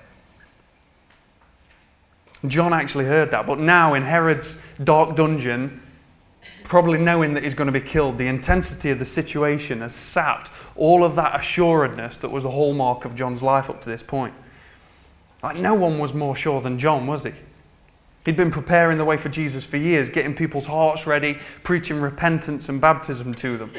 John 2.47 2.73
actually 2.73 3.05
heard 3.05 3.31
that, 3.31 3.47
but 3.47 3.59
now 3.59 3.93
in 3.93 4.03
Herod's 4.03 4.57
dark 4.83 5.15
dungeon, 5.15 5.81
probably 6.63 6.99
knowing 6.99 7.33
that 7.33 7.43
he's 7.43 7.53
going 7.53 7.67
to 7.67 7.79
be 7.79 7.81
killed, 7.81 8.17
the 8.17 8.27
intensity 8.27 8.89
of 8.89 8.99
the 8.99 9.05
situation 9.05 9.81
has 9.81 9.95
sapped 9.95 10.51
all 10.75 11.03
of 11.03 11.15
that 11.15 11.39
assuredness 11.39 12.17
that 12.17 12.29
was 12.29 12.43
the 12.43 12.51
hallmark 12.51 13.05
of 13.05 13.15
John's 13.15 13.41
life 13.41 13.69
up 13.69 13.81
to 13.81 13.89
this 13.89 14.03
point. 14.03 14.33
Like, 15.45 15.57
no 15.57 15.75
one 15.75 15.99
was 15.99 16.15
more 16.15 16.35
sure 16.35 16.59
than 16.59 16.79
John, 16.79 17.05
was 17.05 17.23
he? 17.23 17.31
He'd 18.25 18.35
been 18.35 18.49
preparing 18.49 18.97
the 18.97 19.05
way 19.05 19.15
for 19.15 19.29
Jesus 19.29 19.63
for 19.63 19.77
years, 19.77 20.09
getting 20.09 20.33
people's 20.33 20.65
hearts 20.65 21.05
ready, 21.05 21.37
preaching 21.61 22.01
repentance 22.01 22.67
and 22.67 22.81
baptism 22.81 23.35
to 23.35 23.55
them. 23.55 23.71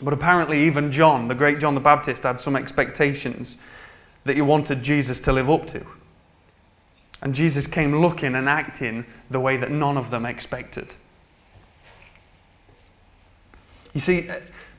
But 0.00 0.14
apparently, 0.14 0.64
even 0.68 0.92
John, 0.92 1.26
the 1.26 1.34
great 1.34 1.58
John 1.58 1.74
the 1.74 1.80
Baptist, 1.80 2.22
had 2.22 2.40
some 2.40 2.54
expectations 2.54 3.56
that 4.22 4.36
he 4.36 4.40
wanted 4.40 4.84
Jesus 4.84 5.18
to 5.22 5.32
live 5.32 5.50
up 5.50 5.66
to. 5.66 5.84
And 7.22 7.34
Jesus 7.34 7.66
came 7.66 8.00
looking 8.00 8.36
and 8.36 8.48
acting 8.48 9.04
the 9.30 9.40
way 9.40 9.56
that 9.56 9.72
none 9.72 9.96
of 9.96 10.10
them 10.10 10.24
expected. 10.24 10.94
You 13.94 14.00
see, 14.00 14.30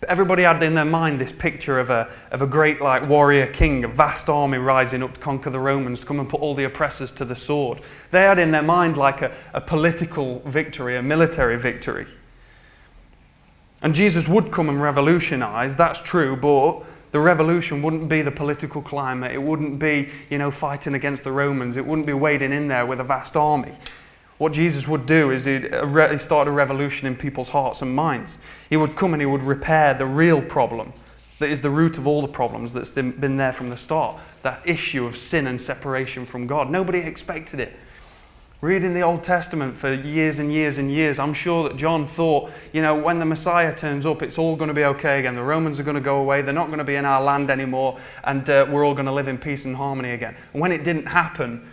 everybody 0.08 0.44
had 0.44 0.62
in 0.64 0.74
their 0.74 0.86
mind 0.86 1.20
this 1.20 1.32
picture 1.32 1.80
of 1.80 1.90
a, 1.90 2.10
of 2.32 2.42
a 2.42 2.48
great 2.48 2.82
like 2.82 3.08
warrior 3.08 3.48
king, 3.48 3.84
a 3.84 3.88
vast 3.88 4.30
army 4.30 4.58
rising 4.58 5.04
up 5.04 5.14
to 5.14 5.20
conquer 5.20 5.50
the 5.50 5.60
Romans, 5.60 6.00
to 6.02 6.06
come 6.06 6.20
and 6.20 6.30
put 6.30 6.42
all 6.42 6.56
the 6.56 6.64
oppressors 6.64 7.12
to 7.12 7.26
the 7.26 7.36
sword. 7.36 7.82
They 8.12 8.22
had 8.22 8.40
in 8.40 8.52
their 8.52 8.64
mind 8.64 8.98
like 8.98 9.22
a, 9.22 9.36
a 9.54 9.62
political 9.62 10.40
victory, 10.46 10.98
a 10.98 11.04
military 11.04 11.60
victory. 11.60 12.08
And 13.84 13.96
Jesus 13.96 14.28
would 14.28 14.52
come 14.52 14.70
and 14.70 14.82
revolutionize, 14.82 15.76
that's 15.76 16.02
true, 16.02 16.36
but 16.36 16.84
the 17.12 17.20
revolution 17.20 17.82
wouldn't 17.82 18.08
be 18.08 18.22
the 18.22 18.32
political 18.32 18.82
climate. 18.82 19.32
It 19.34 19.42
wouldn't 19.42 19.80
be, 19.80 20.10
you 20.30 20.38
know, 20.38 20.50
fighting 20.50 20.94
against 20.94 21.24
the 21.24 21.32
Romans. 21.32 21.78
It 21.78 21.86
wouldn't 21.86 22.08
be 22.08 22.14
wading 22.14 22.54
in 22.54 22.68
there 22.68 22.86
with 22.86 23.00
a 23.00 23.04
vast 23.04 23.36
army. 23.36 23.74
What 24.42 24.54
Jesus 24.54 24.88
would 24.88 25.06
do 25.06 25.30
is 25.30 25.46
he'd 25.46 25.70
start 26.18 26.48
a 26.48 26.52
revolution 26.52 27.06
in 27.06 27.16
people's 27.16 27.50
hearts 27.50 27.84
and 27.84 27.94
minds. 27.94 28.40
He 28.72 28.76
would 28.76 28.96
come 28.96 29.14
and 29.14 29.22
he 29.22 29.28
would 29.28 29.44
repair 29.44 29.94
the 29.94 30.08
real 30.08 30.42
problem 30.42 30.94
that 31.38 31.52
is 31.52 31.62
the 31.62 31.70
root 31.70 32.00
of 32.00 32.08
all 32.08 32.24
the 32.24 32.28
problems 32.28 32.74
that's 32.74 32.90
been 32.90 33.38
there 33.38 33.54
from 33.54 33.70
the 33.70 33.78
start 33.78 34.20
that 34.42 34.60
issue 34.66 35.06
of 35.06 35.16
sin 35.16 35.46
and 35.46 35.62
separation 35.62 36.26
from 36.26 36.48
God. 36.48 36.72
Nobody 36.72 36.98
expected 36.98 37.60
it 37.60 37.74
reading 38.62 38.96
the 38.96 39.02
Old 39.02 39.24
Testament 39.24 39.78
for 39.78 39.94
years 39.94 40.40
and 40.40 40.52
years 40.52 40.80
and 40.80 40.92
years, 40.92 41.20
I'm 41.20 41.34
sure 41.36 41.70
that 41.70 41.78
John 41.78 42.08
thought, 42.08 42.52
you 42.74 42.82
know, 42.82 42.96
when 42.96 43.20
the 43.20 43.26
Messiah 43.26 43.76
turns 43.76 44.08
up, 44.08 44.24
it's 44.24 44.40
all 44.40 44.56
going 44.56 44.70
to 44.70 44.74
be 44.74 44.86
okay 44.86 45.20
again. 45.20 45.36
The 45.36 45.44
Romans 45.44 45.80
are 45.80 45.84
going 45.84 45.96
to 45.96 46.02
go 46.02 46.18
away. 46.18 46.42
They're 46.42 46.54
not 46.54 46.68
going 46.68 46.80
to 46.80 46.84
be 46.84 46.96
in 46.96 47.06
our 47.06 47.22
land 47.22 47.50
anymore. 47.50 48.00
And 48.24 48.48
uh, 48.50 48.68
we're 48.70 48.86
all 48.86 48.94
going 48.94 49.08
to 49.08 49.12
live 49.12 49.28
in 49.28 49.40
peace 49.40 49.66
and 49.66 49.76
harmony 49.76 50.12
again. 50.12 50.36
And 50.54 50.62
when 50.62 50.72
it 50.72 50.84
didn't 50.84 51.08
happen, 51.08 51.68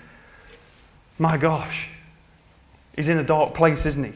my 1.18 1.36
gosh, 1.36 1.90
he's 2.98 3.08
in 3.08 3.18
a 3.18 3.22
dark 3.22 3.54
place, 3.54 3.86
isn't 3.86 4.02
he? 4.02 4.12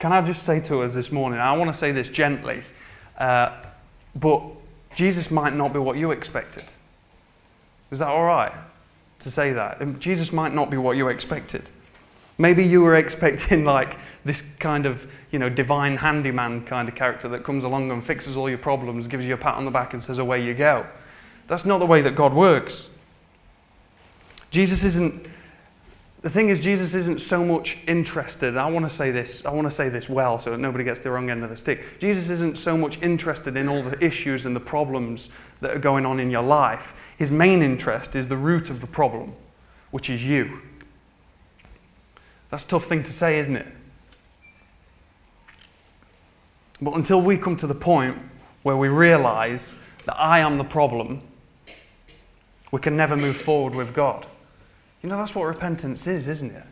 Can 0.00 0.12
I 0.12 0.20
just 0.22 0.42
say 0.44 0.58
to 0.62 0.82
us 0.82 0.92
this 0.92 1.12
morning, 1.12 1.38
I 1.38 1.52
want 1.52 1.72
to 1.72 1.78
say 1.78 1.92
this 1.92 2.08
gently, 2.08 2.64
uh, 3.16 3.62
but 4.16 4.42
Jesus 4.94 5.30
might 5.30 5.54
not 5.54 5.72
be 5.72 5.78
what 5.78 5.98
you 5.98 6.10
expected. 6.10 6.64
Is 7.92 8.00
that 8.00 8.08
all 8.08 8.24
right 8.24 8.52
to 9.20 9.30
say 9.30 9.52
that? 9.52 10.00
Jesus 10.00 10.32
might 10.32 10.52
not 10.52 10.68
be 10.68 10.76
what 10.76 10.96
you 10.96 11.08
expected. 11.08 11.70
Maybe 12.38 12.64
you 12.64 12.80
were 12.80 12.96
expecting 12.96 13.64
like 13.64 13.98
this 14.24 14.42
kind 14.58 14.84
of, 14.84 15.06
you 15.30 15.38
know, 15.38 15.48
divine 15.48 15.96
handyman 15.96 16.64
kind 16.64 16.88
of 16.88 16.96
character 16.96 17.28
that 17.28 17.44
comes 17.44 17.62
along 17.62 17.92
and 17.92 18.04
fixes 18.04 18.36
all 18.36 18.48
your 18.48 18.58
problems, 18.58 19.06
gives 19.06 19.24
you 19.24 19.34
a 19.34 19.36
pat 19.36 19.54
on 19.54 19.64
the 19.64 19.70
back 19.70 19.92
and 19.94 20.02
says, 20.02 20.18
away 20.18 20.42
you 20.42 20.54
go. 20.54 20.84
That's 21.50 21.64
not 21.64 21.78
the 21.78 21.86
way 21.86 22.00
that 22.02 22.14
God 22.14 22.32
works. 22.32 22.88
Jesus 24.52 24.84
isn't 24.84 25.26
the 26.22 26.30
thing 26.30 26.50
is, 26.50 26.60
Jesus 26.60 26.92
isn't 26.92 27.20
so 27.20 27.42
much 27.42 27.78
interested. 27.88 28.56
I 28.56 28.68
want 28.68 28.84
to 28.84 28.94
say 28.94 29.10
this. 29.10 29.44
I 29.46 29.50
want 29.50 29.66
to 29.66 29.70
say 29.70 29.88
this 29.88 30.06
well, 30.06 30.38
so 30.38 30.50
that 30.50 30.58
nobody 30.58 30.84
gets 30.84 31.00
the 31.00 31.10
wrong 31.10 31.30
end 31.30 31.42
of 31.42 31.48
the 31.48 31.56
stick. 31.56 31.98
Jesus 31.98 32.28
isn't 32.28 32.58
so 32.58 32.76
much 32.76 33.00
interested 33.00 33.56
in 33.56 33.68
all 33.68 33.82
the 33.82 33.98
issues 34.04 34.44
and 34.44 34.54
the 34.54 34.60
problems 34.60 35.30
that 35.62 35.74
are 35.74 35.78
going 35.78 36.04
on 36.04 36.20
in 36.20 36.30
your 36.30 36.42
life. 36.42 36.94
His 37.16 37.30
main 37.30 37.62
interest 37.62 38.14
is 38.16 38.28
the 38.28 38.36
root 38.36 38.68
of 38.68 38.82
the 38.82 38.86
problem, 38.86 39.32
which 39.92 40.10
is 40.10 40.22
you. 40.22 40.60
That's 42.50 42.64
a 42.64 42.68
tough 42.68 42.84
thing 42.84 43.02
to 43.02 43.12
say, 43.14 43.38
isn't 43.38 43.56
it? 43.56 43.66
But 46.82 46.94
until 46.94 47.22
we 47.22 47.38
come 47.38 47.56
to 47.56 47.66
the 47.66 47.74
point 47.74 48.18
where 48.62 48.76
we 48.76 48.88
realize 48.88 49.74
that 50.04 50.20
I 50.20 50.40
am 50.40 50.58
the 50.58 50.64
problem, 50.64 51.22
we 52.70 52.80
can 52.80 52.96
never 52.96 53.16
move 53.16 53.36
forward 53.36 53.74
with 53.74 53.94
God. 53.94 54.26
You 55.02 55.08
know, 55.08 55.16
that's 55.16 55.34
what 55.34 55.44
repentance 55.44 56.06
is, 56.06 56.28
isn't 56.28 56.50
it? 56.50 56.64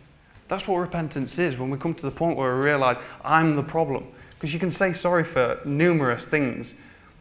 That's 0.49 0.67
what 0.67 0.77
repentance 0.77 1.39
is 1.39 1.59
when 1.59 1.71
we 1.71 1.79
come 1.79 1.95
to 1.95 2.03
the 2.03 2.11
point 2.11 2.37
where 2.37 2.57
we 2.57 2.63
realize 2.63 2.97
I'm 3.25 3.57
the 3.57 3.63
problem. 3.63 4.07
Because 4.31 4.55
you 4.55 4.61
can 4.61 4.71
say 4.71 4.93
sorry 4.93 5.25
for 5.25 5.61
numerous 5.65 6.25
things, 6.25 6.75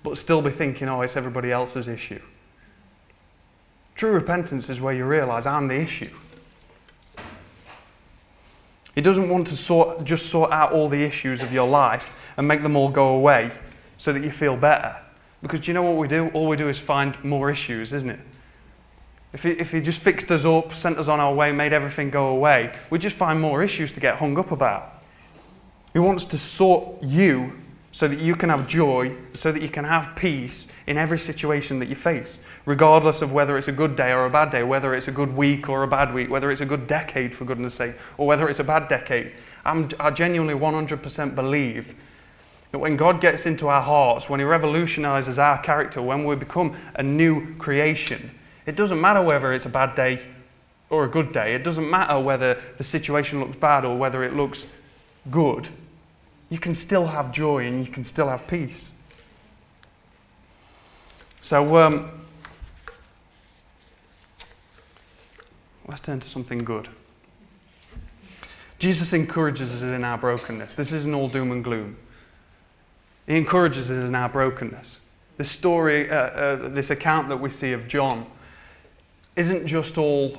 but 0.04 0.18
still 0.18 0.42
be 0.42 0.52
thinking, 0.52 0.88
oh, 0.88 1.02
it's 1.02 1.18
everybody 1.18 1.52
else's 1.52 1.88
issue. 1.88 2.22
True 3.96 4.12
repentance 4.12 4.70
is 4.70 4.80
where 4.80 4.94
you 4.94 5.06
realize 5.06 5.46
I'm 5.46 5.68
the 5.68 5.76
issue. 5.76 6.12
He 8.94 9.02
doesn't 9.02 9.30
want 9.30 9.48
to 9.48 9.58
sort, 9.58 10.04
just 10.04 10.28
sort 10.28 10.52
out 10.52 10.72
all 10.72 10.88
the 10.88 11.04
issues 11.04 11.42
of 11.42 11.52
your 11.52 11.68
life 11.68 12.16
and 12.38 12.48
make 12.48 12.64
them 12.64 12.76
all 12.76 12.90
go 12.90 13.10
away 13.10 13.52
so 13.98 14.14
that 14.14 14.24
you 14.24 14.32
feel 14.32 14.56
better. 14.56 14.96
Because 15.42 15.68
you 15.68 15.74
know 15.74 15.84
what 15.84 15.98
we 15.98 16.08
do? 16.08 16.30
All 16.30 16.48
we 16.48 16.58
do 16.58 16.70
is 16.70 16.80
find 16.80 17.22
more 17.24 17.52
issues, 17.52 17.94
isn't 17.94 18.10
it? 18.10 18.20
If 19.34 19.44
he, 19.44 19.52
if 19.52 19.72
he 19.72 19.82
just 19.82 20.02
fixed 20.02 20.32
us 20.32 20.46
up, 20.46 20.74
sent 20.74 20.98
us 20.98 21.08
on 21.08 21.20
our 21.20 21.34
way, 21.34 21.52
made 21.52 21.74
everything 21.74 22.10
go 22.10 22.28
away, 22.28 22.74
we'd 22.90 23.02
just 23.02 23.18
find 23.18 23.40
more 23.40 23.64
issues 23.64 23.92
to 23.94 24.00
get 24.00 24.16
hung 24.16 24.38
up 24.40 24.52
about. 24.52 25.04
He 25.94 26.00
wants 26.00 26.26
to 26.26 26.38
sort 26.38 27.02
you 27.04 27.54
so 27.92 28.08
that 28.08 28.20
you 28.20 28.36
can 28.36 28.50
have 28.50 28.68
joy, 28.68 29.16
so 29.34 29.52
that 29.52 29.62
you 29.62 29.70
can 29.70 29.84
have 29.84 30.16
peace 30.16 30.68
in 30.86 30.98
every 30.98 31.18
situation 31.18 31.80
that 31.80 31.90
you 31.90 31.96
face, 31.96 32.40
regardless 32.66 33.24
of 33.24 33.34
whether 33.34 33.58
it's 33.58 33.70
a 33.70 33.72
good 33.72 33.96
day 33.96 34.12
or 34.12 34.26
a 34.26 34.30
bad 34.30 34.52
day, 34.52 34.62
whether 34.62 34.94
it's 34.94 35.08
a 35.08 35.12
good 35.12 35.36
week 35.36 35.68
or 35.68 35.82
a 35.82 35.88
bad 35.88 36.14
week, 36.14 36.30
whether 36.30 36.52
it's 36.52 36.62
a 36.62 36.66
good 36.66 36.86
decade, 36.86 37.36
for 37.36 37.46
goodness 37.46 37.74
sake, 37.74 37.96
or 38.18 38.28
whether 38.28 38.48
it's 38.50 38.60
a 38.60 38.64
bad 38.64 38.88
decade. 38.88 39.32
I'm, 39.66 39.90
I 40.00 40.12
genuinely 40.12 40.54
100% 40.54 41.34
believe 41.34 41.96
that 42.72 42.80
when 42.80 42.98
God 42.98 43.20
gets 43.20 43.46
into 43.46 43.68
our 43.68 43.82
hearts, 43.82 44.30
when 44.30 44.40
He 44.40 44.46
revolutionizes 44.46 45.40
our 45.40 45.60
character, 45.62 46.02
when 46.02 46.24
we 46.24 46.36
become 46.36 46.76
a 46.96 47.04
new 47.04 47.56
creation, 47.56 48.30
it 48.68 48.76
doesn't 48.76 49.00
matter 49.00 49.22
whether 49.22 49.54
it's 49.54 49.66
a 49.66 49.70
bad 49.70 49.96
day 49.96 50.20
or 50.90 51.06
a 51.06 51.08
good 51.08 51.32
day. 51.32 51.56
It 51.56 51.64
doesn't 51.64 51.90
matter 51.90 52.20
whether 52.20 52.62
the 52.78 52.84
situation 52.84 53.40
looks 53.40 53.56
bad 53.56 53.86
or 53.86 53.98
whether 53.98 54.24
it 54.24 54.36
looks 54.36 54.68
good. 55.32 55.70
You 56.50 56.60
can 56.60 56.76
still 56.76 57.08
have 57.08 57.32
joy 57.32 57.66
and 57.66 57.86
you 57.86 57.92
can 57.92 58.04
still 58.04 58.28
have 58.28 58.46
peace. 58.46 58.92
So, 61.42 61.78
um, 61.78 62.12
let's 65.88 66.02
turn 66.02 66.20
to 66.20 66.28
something 66.28 66.58
good. 66.58 66.90
Jesus 68.80 69.14
encourages 69.14 69.74
us 69.74 69.82
in 69.82 70.04
our 70.04 70.18
brokenness. 70.18 70.74
This 70.74 70.92
isn't 70.92 71.14
all 71.14 71.30
doom 71.30 71.52
and 71.52 71.64
gloom. 71.64 71.98
He 73.28 73.38
encourages 73.38 73.90
us 73.90 74.04
in 74.04 74.14
our 74.14 74.30
brokenness. 74.30 75.00
This 75.38 75.50
story, 75.50 76.10
uh, 76.12 76.16
uh, 76.16 76.70
this 76.70 76.90
account 76.90 77.30
that 77.30 77.38
we 77.38 77.50
see 77.50 77.72
of 77.72 77.88
John, 77.88 78.26
isn't 79.38 79.66
just 79.66 79.98
all, 79.98 80.36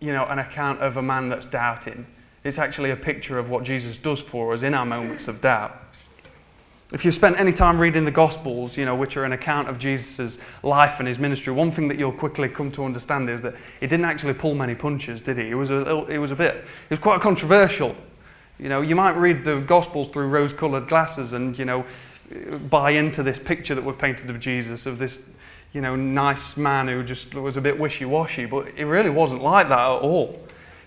you 0.00 0.12
know, 0.12 0.24
an 0.26 0.40
account 0.40 0.80
of 0.80 0.96
a 0.96 1.02
man 1.02 1.28
that's 1.28 1.46
doubting. 1.46 2.06
It's 2.42 2.58
actually 2.58 2.90
a 2.90 2.96
picture 2.96 3.38
of 3.38 3.50
what 3.50 3.62
Jesus 3.62 3.96
does 3.96 4.20
for 4.20 4.52
us 4.52 4.62
in 4.62 4.74
our 4.74 4.86
moments 4.86 5.28
of 5.28 5.40
doubt. 5.40 5.76
If 6.90 7.04
you've 7.04 7.14
spent 7.14 7.38
any 7.38 7.52
time 7.52 7.78
reading 7.78 8.06
the 8.06 8.10
Gospels, 8.10 8.78
you 8.78 8.86
know, 8.86 8.96
which 8.96 9.18
are 9.18 9.24
an 9.24 9.32
account 9.32 9.68
of 9.68 9.78
Jesus' 9.78 10.38
life 10.62 11.00
and 11.00 11.06
his 11.06 11.18
ministry, 11.18 11.52
one 11.52 11.70
thing 11.70 11.86
that 11.88 11.98
you'll 11.98 12.10
quickly 12.10 12.48
come 12.48 12.72
to 12.72 12.84
understand 12.84 13.28
is 13.28 13.42
that 13.42 13.54
he 13.80 13.86
didn't 13.86 14.06
actually 14.06 14.32
pull 14.32 14.54
many 14.54 14.74
punches, 14.74 15.20
did 15.20 15.36
he? 15.36 15.50
It 15.50 15.54
was 15.54 15.68
a, 15.68 16.06
it 16.06 16.16
was 16.16 16.30
a 16.30 16.34
bit, 16.34 16.56
it 16.56 16.90
was 16.90 16.98
quite 16.98 17.20
controversial. 17.20 17.94
You 18.58 18.70
know, 18.70 18.80
you 18.80 18.96
might 18.96 19.16
read 19.18 19.44
the 19.44 19.60
Gospels 19.60 20.08
through 20.08 20.28
rose-coloured 20.28 20.88
glasses 20.88 21.34
and, 21.34 21.56
you 21.58 21.66
know, 21.66 21.84
buy 22.70 22.90
into 22.90 23.22
this 23.22 23.38
picture 23.38 23.74
that 23.74 23.84
we've 23.84 23.98
painted 23.98 24.30
of 24.30 24.40
Jesus, 24.40 24.86
of 24.86 24.98
this 24.98 25.18
you 25.72 25.80
know, 25.80 25.94
nice 25.94 26.56
man 26.56 26.88
who 26.88 27.02
just 27.02 27.34
was 27.34 27.56
a 27.56 27.60
bit 27.60 27.78
wishy-washy, 27.78 28.46
but 28.46 28.68
it 28.76 28.84
really 28.84 29.10
wasn't 29.10 29.42
like 29.42 29.68
that 29.68 29.78
at 29.78 30.00
all. 30.00 30.40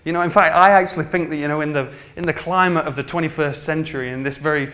You 0.04 0.12
know, 0.12 0.22
in 0.22 0.30
fact, 0.30 0.56
I 0.56 0.70
actually 0.70 1.04
think 1.04 1.30
that, 1.30 1.36
you 1.36 1.46
know, 1.46 1.60
in 1.60 1.72
the, 1.72 1.92
in 2.16 2.24
the 2.24 2.32
climate 2.32 2.86
of 2.86 2.96
the 2.96 3.04
21st 3.04 3.56
century, 3.56 4.10
in 4.10 4.24
this 4.24 4.36
very 4.36 4.72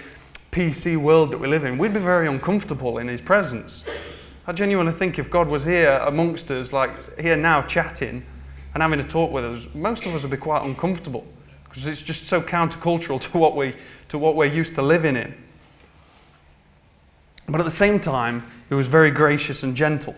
PC 0.50 0.96
world 0.96 1.31
that 1.31 1.38
we 1.38 1.46
live 1.46 1.64
in, 1.64 1.76
we'd 1.76 1.92
be 1.92 2.00
very 2.00 2.26
uncomfortable 2.26 2.98
in 2.98 3.09
his 3.09 3.20
presence. 3.20 3.85
I 4.46 4.52
genuinely 4.52 4.94
think 4.94 5.18
if 5.18 5.28
God 5.28 5.46
was 5.46 5.64
here 5.64 6.02
amongst 6.07 6.50
us, 6.50 6.72
like 6.72 7.20
here 7.20 7.37
now 7.37 7.61
chatting 7.62 8.24
and 8.72 8.83
having 8.83 9.00
a 9.00 9.04
talk 9.04 9.31
with 9.31 9.44
us, 9.44 9.66
most 9.74 10.07
of 10.07 10.14
us 10.14 10.22
would 10.22 10.31
be 10.31 10.38
quite 10.38 10.64
uncomfortable 10.64 11.26
because 11.64 11.87
it's 11.87 12.00
just 12.00 12.26
so 12.26 12.40
countercultural 12.40 13.20
to 13.31 13.37
what, 13.37 13.54
we, 13.54 13.76
to 14.09 14.16
what 14.16 14.37
we're 14.37 14.46
used 14.46 14.74
to 14.76 14.83
living 14.83 15.16
in. 15.16 15.35
But 17.49 17.61
at 17.61 17.65
the 17.65 17.71
same 17.71 17.99
time, 17.99 18.45
he 18.69 18.75
was 18.75 18.87
very 18.87 19.11
gracious 19.11 19.63
and 19.63 19.75
gentle. 19.75 20.15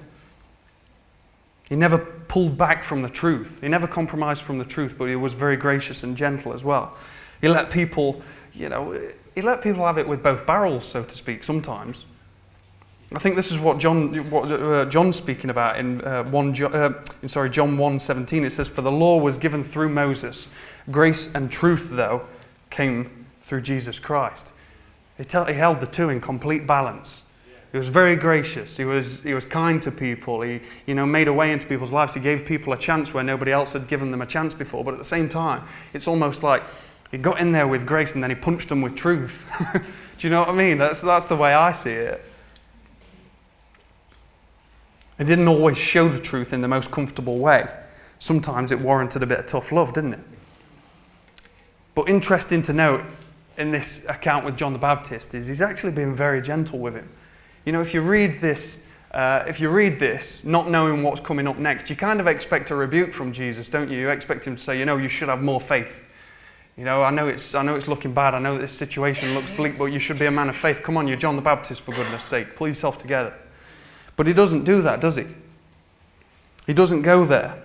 He 1.68 1.76
never 1.76 1.98
pulled 1.98 2.58
back 2.58 2.82
from 2.82 3.02
the 3.02 3.08
truth. 3.08 3.60
He 3.60 3.68
never 3.68 3.86
compromised 3.86 4.42
from 4.42 4.58
the 4.58 4.64
truth, 4.64 4.96
but 4.98 5.04
he 5.06 5.14
was 5.14 5.34
very 5.34 5.56
gracious 5.56 6.02
and 6.02 6.16
gentle 6.16 6.52
as 6.52 6.64
well. 6.64 6.96
He 7.40 7.48
let 7.48 7.70
people, 7.70 8.20
you 8.52 8.68
know, 8.68 9.00
he 9.34 9.42
let 9.42 9.62
people 9.62 9.86
have 9.86 9.96
it 9.96 10.06
with 10.06 10.22
both 10.22 10.44
barrels, 10.44 10.84
so 10.84 11.04
to 11.04 11.16
speak, 11.16 11.44
sometimes. 11.44 12.06
I 13.12 13.18
think 13.18 13.34
this 13.34 13.50
is 13.50 13.58
what 13.58 13.78
John, 13.78 14.30
what, 14.30 14.50
uh, 14.50 14.84
John's 14.84 15.16
speaking 15.16 15.50
about 15.50 15.78
in, 15.78 16.00
uh, 16.02 16.24
one, 16.24 16.60
uh, 16.62 16.92
sorry, 17.26 17.50
John 17.50 17.76
1.17. 17.76 18.44
It 18.44 18.50
says, 18.50 18.68
For 18.68 18.82
the 18.82 18.92
law 18.92 19.18
was 19.18 19.36
given 19.36 19.64
through 19.64 19.88
Moses. 19.88 20.46
Grace 20.90 21.32
and 21.34 21.50
truth, 21.50 21.90
though, 21.90 22.22
came 22.70 23.26
through 23.42 23.62
Jesus 23.62 23.98
Christ. 23.98 24.52
He, 25.20 25.24
tell, 25.26 25.44
he 25.44 25.52
held 25.52 25.80
the 25.80 25.86
two 25.86 26.08
in 26.08 26.18
complete 26.18 26.66
balance. 26.66 27.24
He 27.72 27.76
was 27.76 27.88
very 27.88 28.16
gracious. 28.16 28.74
He 28.74 28.86
was, 28.86 29.20
he 29.20 29.34
was 29.34 29.44
kind 29.44 29.80
to 29.82 29.92
people. 29.92 30.40
He 30.40 30.62
you 30.86 30.94
know, 30.94 31.04
made 31.04 31.28
a 31.28 31.32
way 31.32 31.52
into 31.52 31.66
people's 31.66 31.92
lives. 31.92 32.14
He 32.14 32.20
gave 32.20 32.46
people 32.46 32.72
a 32.72 32.78
chance 32.78 33.12
where 33.12 33.22
nobody 33.22 33.52
else 33.52 33.74
had 33.74 33.86
given 33.86 34.10
them 34.10 34.22
a 34.22 34.26
chance 34.26 34.54
before. 34.54 34.82
But 34.82 34.94
at 34.94 34.98
the 34.98 35.04
same 35.04 35.28
time, 35.28 35.68
it's 35.92 36.08
almost 36.08 36.42
like 36.42 36.62
he 37.10 37.18
got 37.18 37.38
in 37.38 37.52
there 37.52 37.68
with 37.68 37.86
grace 37.86 38.14
and 38.14 38.22
then 38.22 38.30
he 38.30 38.34
punched 38.34 38.70
them 38.70 38.80
with 38.80 38.96
truth. 38.96 39.44
Do 39.74 39.80
you 40.20 40.30
know 40.30 40.40
what 40.40 40.48
I 40.48 40.54
mean? 40.54 40.78
That's, 40.78 41.02
that's 41.02 41.26
the 41.26 41.36
way 41.36 41.52
I 41.52 41.72
see 41.72 41.90
it. 41.90 42.24
He 45.18 45.24
didn't 45.24 45.48
always 45.48 45.76
show 45.76 46.08
the 46.08 46.18
truth 46.18 46.54
in 46.54 46.62
the 46.62 46.68
most 46.68 46.90
comfortable 46.90 47.36
way. 47.36 47.68
Sometimes 48.20 48.72
it 48.72 48.80
warranted 48.80 49.22
a 49.22 49.26
bit 49.26 49.38
of 49.38 49.44
tough 49.44 49.70
love, 49.70 49.92
didn't 49.92 50.14
it? 50.14 50.20
But 51.94 52.08
interesting 52.08 52.62
to 52.62 52.72
note, 52.72 53.04
in 53.60 53.70
this 53.70 54.02
account 54.08 54.44
with 54.44 54.56
John 54.56 54.72
the 54.72 54.78
Baptist 54.78 55.34
is 55.34 55.46
he's 55.46 55.60
actually 55.60 55.92
been 55.92 56.14
very 56.14 56.40
gentle 56.40 56.78
with 56.78 56.94
him. 56.94 57.08
You 57.66 57.72
know, 57.72 57.80
if 57.82 57.92
you 57.92 58.00
read 58.00 58.40
this, 58.40 58.80
uh, 59.12 59.44
if 59.46 59.60
you 59.60 59.68
read 59.68 59.98
this, 59.98 60.44
not 60.44 60.70
knowing 60.70 61.02
what's 61.02 61.20
coming 61.20 61.46
up 61.46 61.58
next, 61.58 61.90
you 61.90 61.96
kind 61.96 62.20
of 62.20 62.26
expect 62.26 62.70
a 62.70 62.74
rebuke 62.74 63.12
from 63.12 63.32
Jesus, 63.32 63.68
don't 63.68 63.90
you? 63.90 63.98
You 63.98 64.08
expect 64.08 64.46
him 64.46 64.56
to 64.56 64.62
say, 64.62 64.78
you 64.78 64.86
know, 64.86 64.96
you 64.96 65.08
should 65.08 65.28
have 65.28 65.42
more 65.42 65.60
faith. 65.60 66.02
You 66.78 66.84
know, 66.86 67.02
I 67.02 67.10
know 67.10 67.28
it's, 67.28 67.54
I 67.54 67.62
know 67.62 67.76
it's 67.76 67.86
looking 67.86 68.14
bad. 68.14 68.34
I 68.34 68.38
know 68.38 68.56
this 68.56 68.72
situation 68.72 69.34
looks 69.34 69.50
bleak, 69.50 69.76
but 69.76 69.86
you 69.86 69.98
should 69.98 70.18
be 70.18 70.26
a 70.26 70.30
man 70.30 70.48
of 70.48 70.56
faith. 70.56 70.82
Come 70.82 70.96
on, 70.96 71.06
you're 71.06 71.18
John 71.18 71.36
the 71.36 71.42
Baptist, 71.42 71.82
for 71.82 71.92
goodness 71.92 72.24
sake. 72.24 72.56
Pull 72.56 72.68
yourself 72.68 72.96
together. 72.96 73.34
But 74.16 74.26
he 74.26 74.32
doesn't 74.32 74.64
do 74.64 74.80
that, 74.82 75.00
does 75.00 75.16
he? 75.16 75.26
He 76.66 76.72
doesn't 76.72 77.02
go 77.02 77.26
there. 77.26 77.62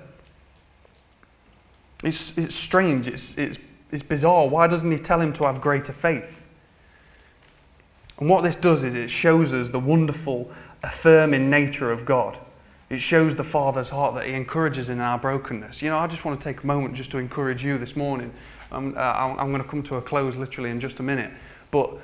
It's, 2.04 2.38
it's 2.38 2.56
strange. 2.56 3.08
It's, 3.08 3.38
it's 3.38 3.58
it's 3.96 4.04
bizarre. 4.04 4.48
Why 4.48 4.68
doesn't 4.68 4.92
he 4.92 5.00
tell 5.00 5.20
him 5.20 5.34
to 5.34 5.46
have 5.46 5.62
greater 5.62 5.94
faith? 5.94 6.42
And 8.20 8.30
what 8.30 8.44
this 8.44 8.56
does 8.56 8.84
is 8.84 8.94
it 8.94 9.10
shows 9.10 9.54
us 9.54 9.70
the 9.70 9.80
wonderful, 9.80 10.52
affirming 10.84 11.50
nature 11.50 11.92
of 11.92 12.06
God. 12.06 12.38
It 12.90 13.00
shows 13.00 13.36
the 13.36 13.44
Father's 13.44 13.90
heart 13.90 14.14
that 14.16 14.28
He 14.28 14.34
encourages 14.34 14.90
in 14.90 15.00
our 15.00 15.18
brokenness. 15.18 15.82
You 15.82 15.90
know, 15.90 15.98
I 15.98 16.08
just 16.08 16.24
want 16.24 16.40
to 16.40 16.44
take 16.44 16.64
a 16.64 16.68
moment 16.68 16.94
just 16.94 17.10
to 17.12 17.18
encourage 17.18 17.64
you 17.64 17.78
this 17.78 17.96
morning. 17.96 18.32
Um, 18.72 18.94
uh, 18.96 19.00
I'm 19.00 19.50
going 19.50 19.64
to 19.64 19.68
come 19.68 19.82
to 19.84 19.96
a 19.96 20.02
close 20.02 20.36
literally 20.36 20.70
in 20.70 20.80
just 20.80 21.00
a 21.00 21.04
minute. 21.04 21.32
But 21.72 21.98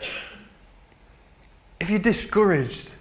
if 1.80 1.90
you're 1.90 2.00
discouraged 2.00 2.92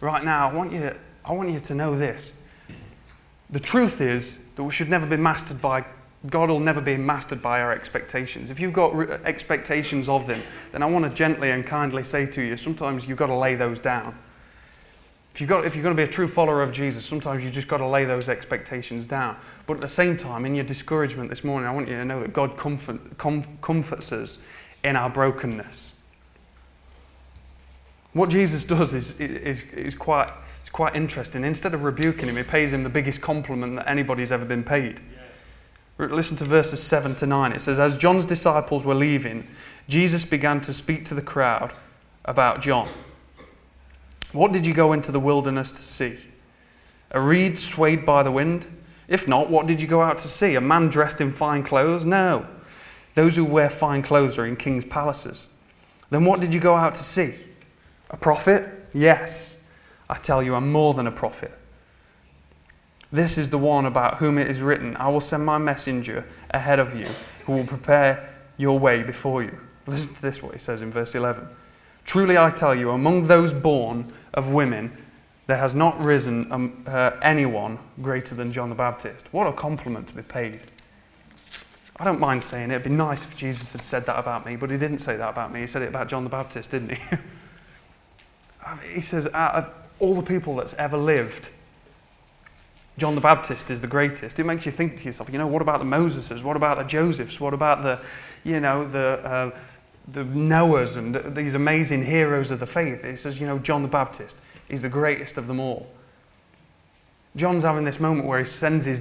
right 0.00 0.24
now, 0.24 0.48
I 0.48 0.54
want 0.54 0.72
you, 0.72 0.94
I 1.24 1.32
want 1.32 1.50
you 1.50 1.60
to 1.60 1.74
know 1.74 1.96
this. 1.96 2.34
The 3.50 3.60
truth 3.60 4.00
is 4.00 4.38
that 4.56 4.62
we 4.62 4.70
should 4.70 4.88
never 4.88 5.06
be 5.06 5.16
mastered 5.16 5.60
by 5.60 5.84
God 6.30 6.48
will 6.48 6.60
never 6.60 6.80
be 6.80 6.96
mastered 6.96 7.42
by 7.42 7.60
our 7.60 7.72
expectations. 7.72 8.50
If 8.50 8.58
you've 8.58 8.72
got 8.72 8.94
re- 8.96 9.18
expectations 9.24 10.08
of 10.08 10.26
Him, 10.26 10.40
then 10.72 10.82
I 10.82 10.86
want 10.86 11.04
to 11.04 11.10
gently 11.10 11.50
and 11.50 11.66
kindly 11.66 12.04
say 12.04 12.24
to 12.26 12.42
you 12.42 12.56
sometimes 12.56 13.06
you've 13.06 13.18
got 13.18 13.26
to 13.26 13.36
lay 13.36 13.54
those 13.54 13.78
down. 13.78 14.16
If, 15.34 15.40
you've 15.40 15.50
got, 15.50 15.66
if 15.66 15.74
you're 15.74 15.82
going 15.82 15.96
to 15.96 16.00
be 16.00 16.08
a 16.08 16.12
true 16.12 16.28
follower 16.28 16.62
of 16.62 16.70
Jesus, 16.70 17.04
sometimes 17.04 17.42
you've 17.42 17.52
just 17.52 17.66
got 17.66 17.78
to 17.78 17.86
lay 17.86 18.04
those 18.04 18.28
expectations 18.28 19.06
down. 19.06 19.36
But 19.66 19.74
at 19.74 19.80
the 19.80 19.88
same 19.88 20.16
time, 20.16 20.46
in 20.46 20.54
your 20.54 20.64
discouragement 20.64 21.28
this 21.28 21.42
morning, 21.42 21.68
I 21.68 21.72
want 21.72 21.88
you 21.88 21.96
to 21.96 22.04
know 22.04 22.20
that 22.20 22.32
God 22.32 22.56
comfort, 22.56 23.18
com- 23.18 23.58
comforts 23.60 24.12
us 24.12 24.38
in 24.84 24.94
our 24.94 25.10
brokenness. 25.10 25.94
What 28.12 28.30
Jesus 28.30 28.62
does 28.62 28.94
is, 28.94 29.18
is, 29.18 29.62
is, 29.72 29.96
quite, 29.96 30.30
is 30.62 30.70
quite 30.70 30.94
interesting. 30.94 31.42
Instead 31.42 31.74
of 31.74 31.82
rebuking 31.82 32.28
him, 32.28 32.36
he 32.36 32.44
pays 32.44 32.72
him 32.72 32.84
the 32.84 32.88
biggest 32.88 33.20
compliment 33.20 33.74
that 33.74 33.88
anybody's 33.88 34.30
ever 34.30 34.44
been 34.44 34.62
paid. 34.62 35.00
Listen 35.98 36.36
to 36.38 36.44
verses 36.44 36.82
7 36.82 37.14
to 37.16 37.26
9. 37.26 37.52
It 37.52 37.60
says, 37.60 37.78
As 37.78 37.96
John's 37.96 38.26
disciples 38.26 38.84
were 38.84 38.94
leaving, 38.94 39.46
Jesus 39.88 40.24
began 40.24 40.60
to 40.62 40.74
speak 40.74 41.04
to 41.06 41.14
the 41.14 41.22
crowd 41.22 41.72
about 42.24 42.60
John. 42.60 42.88
What 44.32 44.50
did 44.50 44.66
you 44.66 44.74
go 44.74 44.92
into 44.92 45.12
the 45.12 45.20
wilderness 45.20 45.70
to 45.72 45.82
see? 45.82 46.18
A 47.12 47.20
reed 47.20 47.56
swayed 47.58 48.04
by 48.04 48.24
the 48.24 48.32
wind? 48.32 48.66
If 49.06 49.28
not, 49.28 49.50
what 49.50 49.68
did 49.68 49.80
you 49.80 49.86
go 49.86 50.02
out 50.02 50.18
to 50.18 50.28
see? 50.28 50.56
A 50.56 50.60
man 50.60 50.88
dressed 50.88 51.20
in 51.20 51.32
fine 51.32 51.62
clothes? 51.62 52.04
No. 52.04 52.46
Those 53.14 53.36
who 53.36 53.44
wear 53.44 53.70
fine 53.70 54.02
clothes 54.02 54.36
are 54.38 54.46
in 54.46 54.56
king's 54.56 54.84
palaces. 54.84 55.46
Then 56.10 56.24
what 56.24 56.40
did 56.40 56.52
you 56.52 56.58
go 56.58 56.74
out 56.74 56.96
to 56.96 57.04
see? 57.04 57.34
A 58.10 58.16
prophet? 58.16 58.88
Yes. 58.92 59.58
I 60.08 60.18
tell 60.18 60.42
you, 60.42 60.56
I'm 60.56 60.72
more 60.72 60.94
than 60.94 61.06
a 61.06 61.12
prophet. 61.12 61.56
This 63.14 63.38
is 63.38 63.48
the 63.48 63.58
one 63.58 63.86
about 63.86 64.16
whom 64.16 64.38
it 64.38 64.50
is 64.50 64.60
written, 64.60 64.96
I 64.96 65.08
will 65.08 65.20
send 65.20 65.46
my 65.46 65.56
messenger 65.56 66.24
ahead 66.50 66.80
of 66.80 66.98
you 66.98 67.06
who 67.46 67.52
will 67.52 67.64
prepare 67.64 68.28
your 68.56 68.76
way 68.76 69.04
before 69.04 69.40
you. 69.40 69.56
Listen 69.86 70.12
to 70.12 70.20
this, 70.20 70.42
what 70.42 70.52
he 70.52 70.58
says 70.58 70.82
in 70.82 70.90
verse 70.90 71.14
11. 71.14 71.46
Truly 72.04 72.36
I 72.36 72.50
tell 72.50 72.74
you, 72.74 72.90
among 72.90 73.28
those 73.28 73.54
born 73.54 74.12
of 74.32 74.48
women, 74.48 74.90
there 75.46 75.56
has 75.56 75.76
not 75.76 75.96
risen 76.00 76.50
um, 76.50 76.82
uh, 76.88 77.12
anyone 77.22 77.78
greater 78.02 78.34
than 78.34 78.50
John 78.50 78.68
the 78.68 78.74
Baptist. 78.74 79.32
What 79.32 79.46
a 79.46 79.52
compliment 79.52 80.08
to 80.08 80.14
be 80.14 80.22
paid. 80.22 80.58
I 81.98 82.02
don't 82.02 82.18
mind 82.18 82.42
saying 82.42 82.72
it. 82.72 82.74
It'd 82.74 82.82
be 82.82 82.90
nice 82.90 83.22
if 83.22 83.36
Jesus 83.36 83.70
had 83.70 83.82
said 83.82 84.06
that 84.06 84.18
about 84.18 84.44
me, 84.44 84.56
but 84.56 84.72
he 84.72 84.76
didn't 84.76 84.98
say 84.98 85.16
that 85.16 85.28
about 85.28 85.52
me. 85.52 85.60
He 85.60 85.68
said 85.68 85.82
it 85.82 85.88
about 85.88 86.08
John 86.08 86.24
the 86.24 86.30
Baptist, 86.30 86.70
didn't 86.70 86.96
he? 86.96 87.16
he 88.92 89.00
says, 89.00 89.28
out 89.34 89.54
of 89.54 89.72
all 90.00 90.16
the 90.16 90.22
people 90.22 90.56
that's 90.56 90.74
ever 90.74 90.96
lived, 90.96 91.50
John 92.96 93.14
the 93.14 93.20
Baptist 93.20 93.70
is 93.70 93.80
the 93.80 93.88
greatest. 93.88 94.38
It 94.38 94.44
makes 94.44 94.64
you 94.66 94.72
think 94.72 94.98
to 94.98 95.04
yourself, 95.04 95.28
you 95.30 95.38
know, 95.38 95.46
what 95.46 95.62
about 95.62 95.80
the 95.80 95.84
Moseses? 95.84 96.44
What 96.44 96.56
about 96.56 96.78
the 96.78 96.84
Josephs? 96.84 97.40
What 97.40 97.52
about 97.52 97.82
the, 97.82 98.00
you 98.44 98.60
know, 98.60 98.88
the, 98.88 99.20
uh, 99.24 99.58
the 100.12 100.24
Noahs 100.24 100.96
and 100.96 101.34
these 101.34 101.54
amazing 101.54 102.04
heroes 102.04 102.50
of 102.50 102.60
the 102.60 102.66
faith? 102.66 103.04
It 103.04 103.18
says, 103.18 103.40
you 103.40 103.46
know, 103.46 103.58
John 103.58 103.82
the 103.82 103.88
Baptist, 103.88 104.36
is 104.68 104.80
the 104.80 104.88
greatest 104.88 105.38
of 105.38 105.46
them 105.46 105.58
all. 105.58 105.88
John's 107.36 107.64
having 107.64 107.84
this 107.84 107.98
moment 107.98 108.28
where 108.28 108.38
he 108.38 108.44
sends 108.44 108.84
his, 108.84 109.00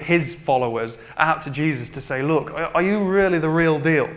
his 0.00 0.34
followers 0.34 0.98
out 1.16 1.40
to 1.42 1.50
Jesus 1.50 1.88
to 1.90 2.02
say, 2.02 2.22
Look, 2.22 2.52
are 2.52 2.82
you 2.82 3.02
really 3.02 3.38
the 3.38 3.48
real 3.48 3.80
deal? 3.80 4.10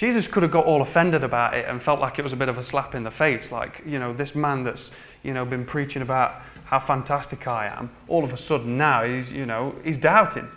Jesus 0.00 0.26
could 0.26 0.42
have 0.42 0.50
got 0.50 0.64
all 0.64 0.80
offended 0.80 1.24
about 1.24 1.52
it 1.52 1.66
and 1.68 1.82
felt 1.82 2.00
like 2.00 2.18
it 2.18 2.22
was 2.22 2.32
a 2.32 2.36
bit 2.36 2.48
of 2.48 2.56
a 2.56 2.62
slap 2.62 2.94
in 2.94 3.02
the 3.02 3.10
face. 3.10 3.52
Like, 3.52 3.82
you 3.84 3.98
know, 3.98 4.14
this 4.14 4.34
man 4.34 4.64
that's, 4.64 4.92
you 5.22 5.34
know, 5.34 5.44
been 5.44 5.62
preaching 5.62 6.00
about 6.00 6.40
how 6.64 6.80
fantastic 6.80 7.46
I 7.46 7.66
am, 7.66 7.90
all 8.08 8.24
of 8.24 8.32
a 8.32 8.36
sudden 8.38 8.78
now 8.78 9.04
he's, 9.04 9.30
you 9.30 9.44
know, 9.44 9.74
he's 9.84 9.98
doubting. 9.98 10.48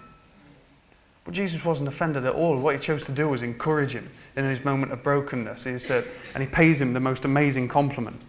But 1.25 1.34
Jesus 1.34 1.65
wasn't 1.65 1.89
offended 1.89 2.23
at 2.23 2.34
all. 2.34 2.58
What 2.58 2.75
he 2.75 2.79
chose 2.79 3.03
to 3.03 3.12
do 3.12 3.27
was 3.27 3.41
encourage 3.41 3.91
him 3.91 4.10
in 4.38 4.45
his 4.45 4.63
moment 4.63 4.93
of 4.93 5.03
brokenness. 5.03 5.65
He 5.65 5.77
said, 5.77 6.08
and 6.34 6.41
he 6.41 6.47
pays 6.47 6.79
him 6.79 6.93
the 6.93 7.01
most 7.01 7.25
amazing 7.25 7.67
compliment. 7.67 8.21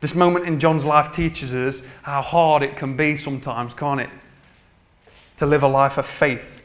This 0.00 0.16
moment 0.16 0.46
in 0.46 0.58
John's 0.58 0.84
life 0.84 1.12
teaches 1.12 1.54
us 1.54 1.82
how 2.02 2.22
hard 2.22 2.64
it 2.64 2.76
can 2.76 2.96
be 2.96 3.16
sometimes, 3.16 3.72
can't 3.72 4.00
it? 4.00 4.10
To 5.36 5.46
live 5.46 5.62
a 5.62 5.68
life 5.68 5.96
of 5.96 6.06
faith 6.06 6.60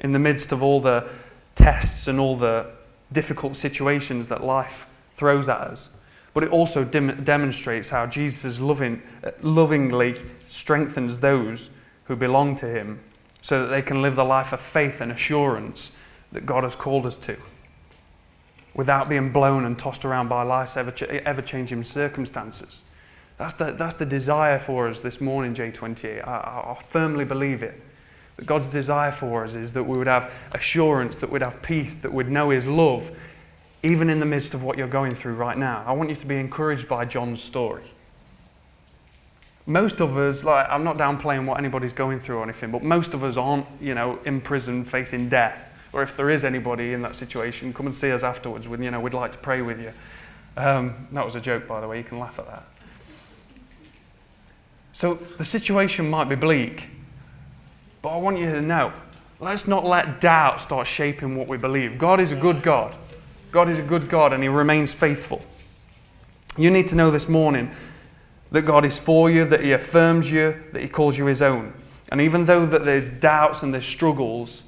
in 0.00 0.12
the 0.12 0.18
midst 0.18 0.52
of 0.52 0.62
all 0.62 0.80
the 0.80 1.06
tests 1.54 2.08
and 2.08 2.18
all 2.18 2.36
the 2.36 2.66
difficult 3.12 3.56
situations 3.56 4.28
that 4.28 4.42
life 4.42 4.86
throws 5.16 5.48
at 5.48 5.58
us 5.58 5.90
but 6.34 6.42
it 6.42 6.50
also 6.50 6.84
dem- 6.84 7.22
demonstrates 7.24 7.88
how 7.88 8.06
Jesus 8.06 8.58
loving, 8.58 9.02
lovingly 9.42 10.16
strengthens 10.46 11.20
those 11.20 11.70
who 12.04 12.16
belong 12.16 12.54
to 12.56 12.66
him 12.66 13.00
so 13.42 13.62
that 13.62 13.68
they 13.68 13.82
can 13.82 14.00
live 14.00 14.16
the 14.16 14.24
life 14.24 14.52
of 14.52 14.60
faith 14.60 15.00
and 15.00 15.12
assurance 15.12 15.92
that 16.32 16.46
God 16.46 16.62
has 16.62 16.74
called 16.74 17.06
us 17.06 17.16
to 17.16 17.36
without 18.74 19.08
being 19.08 19.30
blown 19.30 19.66
and 19.66 19.78
tossed 19.78 20.06
around 20.06 20.28
by 20.28 20.42
life's 20.42 20.78
ever, 20.78 20.94
ever 21.26 21.42
changing 21.42 21.84
circumstances. 21.84 22.82
That's 23.36 23.52
the, 23.54 23.72
that's 23.72 23.96
the 23.96 24.06
desire 24.06 24.58
for 24.58 24.88
us 24.88 25.00
this 25.00 25.20
morning, 25.20 25.54
J28. 25.54 26.26
I, 26.26 26.30
I 26.30 26.82
firmly 26.88 27.26
believe 27.26 27.62
it. 27.62 27.78
That 28.36 28.46
God's 28.46 28.70
desire 28.70 29.12
for 29.12 29.44
us 29.44 29.54
is 29.54 29.72
that 29.74 29.82
we 29.82 29.98
would 29.98 30.06
have 30.06 30.32
assurance, 30.52 31.16
that 31.16 31.30
we'd 31.30 31.42
have 31.42 31.60
peace, 31.62 31.96
that 31.96 32.12
we'd 32.12 32.28
know 32.28 32.50
His 32.50 32.66
love, 32.66 33.10
even 33.82 34.08
in 34.08 34.20
the 34.20 34.26
midst 34.26 34.54
of 34.54 34.64
what 34.64 34.78
you're 34.78 34.86
going 34.88 35.14
through 35.14 35.34
right 35.34 35.58
now. 35.58 35.84
I 35.86 35.92
want 35.92 36.08
you 36.08 36.16
to 36.16 36.26
be 36.26 36.36
encouraged 36.36 36.88
by 36.88 37.04
John's 37.04 37.42
story. 37.42 37.84
Most 39.66 40.00
of 40.00 40.16
us, 40.16 40.42
like, 40.42 40.66
I'm 40.68 40.82
not 40.82 40.98
downplaying 40.98 41.46
what 41.46 41.58
anybody's 41.58 41.92
going 41.92 42.18
through 42.18 42.38
or 42.38 42.42
anything, 42.42 42.72
but 42.72 42.82
most 42.82 43.14
of 43.14 43.22
us 43.22 43.36
aren't, 43.36 43.66
you 43.80 43.94
know, 43.94 44.18
in 44.24 44.40
prison 44.40 44.84
facing 44.84 45.28
death. 45.28 45.68
Or 45.92 46.02
if 46.02 46.16
there 46.16 46.30
is 46.30 46.42
anybody 46.42 46.94
in 46.94 47.02
that 47.02 47.14
situation, 47.14 47.72
come 47.72 47.86
and 47.86 47.94
see 47.94 48.10
us 48.10 48.22
afterwards. 48.22 48.66
We, 48.66 48.82
you 48.82 48.90
know, 48.90 48.98
we'd 48.98 49.14
like 49.14 49.32
to 49.32 49.38
pray 49.38 49.62
with 49.62 49.78
you. 49.78 49.92
Um, 50.56 51.06
that 51.12 51.24
was 51.24 51.34
a 51.34 51.40
joke, 51.40 51.68
by 51.68 51.80
the 51.80 51.86
way. 51.86 51.98
You 51.98 52.04
can 52.04 52.18
laugh 52.18 52.38
at 52.38 52.46
that. 52.46 52.64
So 54.94 55.14
the 55.38 55.44
situation 55.44 56.08
might 56.10 56.28
be 56.28 56.34
bleak, 56.34 56.88
but 58.02 58.10
I 58.10 58.16
want 58.16 58.38
you 58.38 58.50
to 58.50 58.60
know 58.60 58.92
let's 59.40 59.66
not 59.66 59.84
let 59.84 60.20
doubt 60.20 60.60
start 60.60 60.86
shaping 60.86 61.36
what 61.36 61.48
we 61.48 61.56
believe. 61.56 61.98
God 61.98 62.20
is 62.20 62.30
a 62.30 62.36
good 62.36 62.62
God. 62.62 62.94
God 63.50 63.68
is 63.68 63.78
a 63.78 63.82
good 63.82 64.08
God 64.08 64.32
and 64.32 64.42
He 64.42 64.48
remains 64.48 64.92
faithful. 64.92 65.42
You 66.56 66.70
need 66.70 66.86
to 66.88 66.94
know 66.94 67.10
this 67.10 67.28
morning 67.28 67.70
that 68.50 68.62
God 68.62 68.84
is 68.84 68.98
for 68.98 69.30
you, 69.30 69.44
that 69.46 69.62
He 69.62 69.72
affirms 69.72 70.30
you, 70.30 70.62
that 70.72 70.82
He 70.82 70.88
calls 70.88 71.18
you 71.18 71.26
His 71.26 71.42
own. 71.42 71.72
And 72.10 72.20
even 72.20 72.44
though 72.44 72.66
that 72.66 72.84
there's 72.84 73.10
doubts 73.10 73.62
and 73.62 73.72
there's 73.72 73.86
struggles 73.86 74.64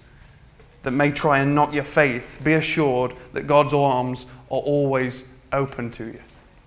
that 0.82 0.92
may 0.92 1.10
try 1.10 1.38
and 1.38 1.54
knock 1.54 1.72
your 1.72 1.84
faith, 1.84 2.38
be 2.42 2.54
assured 2.54 3.14
that 3.32 3.46
God's 3.46 3.74
arms 3.74 4.26
are 4.50 4.60
always 4.60 5.24
open 5.52 5.90
to 5.92 6.06
you. 6.06 6.20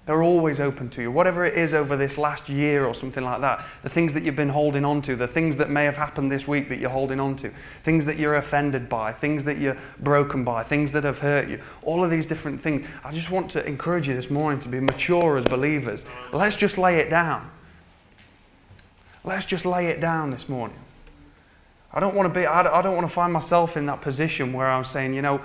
They're 0.08 0.24
always 0.24 0.62
open 0.62 0.90
to 0.92 1.02
you. 1.02 1.12
Whatever 1.12 1.46
it 1.46 1.58
is 1.58 1.74
over 1.74 1.98
this 1.98 2.18
last 2.18 2.48
year 2.48 2.86
or 2.86 2.96
something 2.96 3.26
like 3.26 3.42
that, 3.42 3.66
the 3.84 3.90
things 3.90 4.14
that 4.14 4.24
you've 4.24 4.38
been 4.38 4.48
holding 4.48 4.86
on 4.86 5.02
to, 5.02 5.18
the 5.18 5.28
things 5.28 5.58
that 5.58 5.70
may 5.70 5.84
have 5.84 5.98
happened 5.98 6.32
this 6.32 6.48
week 6.48 6.70
that 6.70 6.80
you're 6.80 6.90
holding 6.90 7.20
on 7.20 7.36
to, 7.36 7.52
things 7.84 8.06
that 8.06 8.18
you're 8.18 8.38
offended 8.38 8.88
by, 8.88 9.12
things 9.12 9.44
that 9.44 9.58
you're 9.58 9.78
broken 10.00 10.46
by, 10.46 10.64
things 10.64 10.94
that 10.94 11.04
have 11.04 11.20
hurt 11.20 11.50
you, 11.50 11.62
all 11.82 12.06
of 12.06 12.10
these 12.10 12.26
different 12.26 12.64
things. 12.64 12.88
I 13.04 13.12
just 13.12 13.32
want 13.32 13.52
to 13.52 13.66
encourage 13.68 14.08
you 14.08 14.16
this 14.16 14.30
morning 14.30 14.62
to 14.62 14.70
be 14.70 14.80
mature 14.80 15.38
as 15.38 15.44
believers. 15.44 16.06
Let's 16.32 16.56
just 16.56 16.78
lay 16.78 17.00
it 17.00 17.10
down. 17.10 17.52
Let's 19.26 19.46
just 19.46 19.66
lay 19.66 19.88
it 19.88 20.00
down 20.00 20.30
this 20.30 20.48
morning. 20.48 20.80
I 21.92 22.00
don't 22.00 22.16
want 22.16 22.34
to 22.34 22.40
be, 22.40 22.46
I 22.46 22.82
don't 22.82 22.96
want 22.96 23.10
to 23.10 23.14
find 23.14 23.34
myself 23.34 23.76
in 23.76 23.86
that 23.88 24.00
position 24.00 24.54
where 24.54 24.70
I'm 24.70 24.86
saying, 24.86 25.14
you 25.14 25.22
know, 25.22 25.42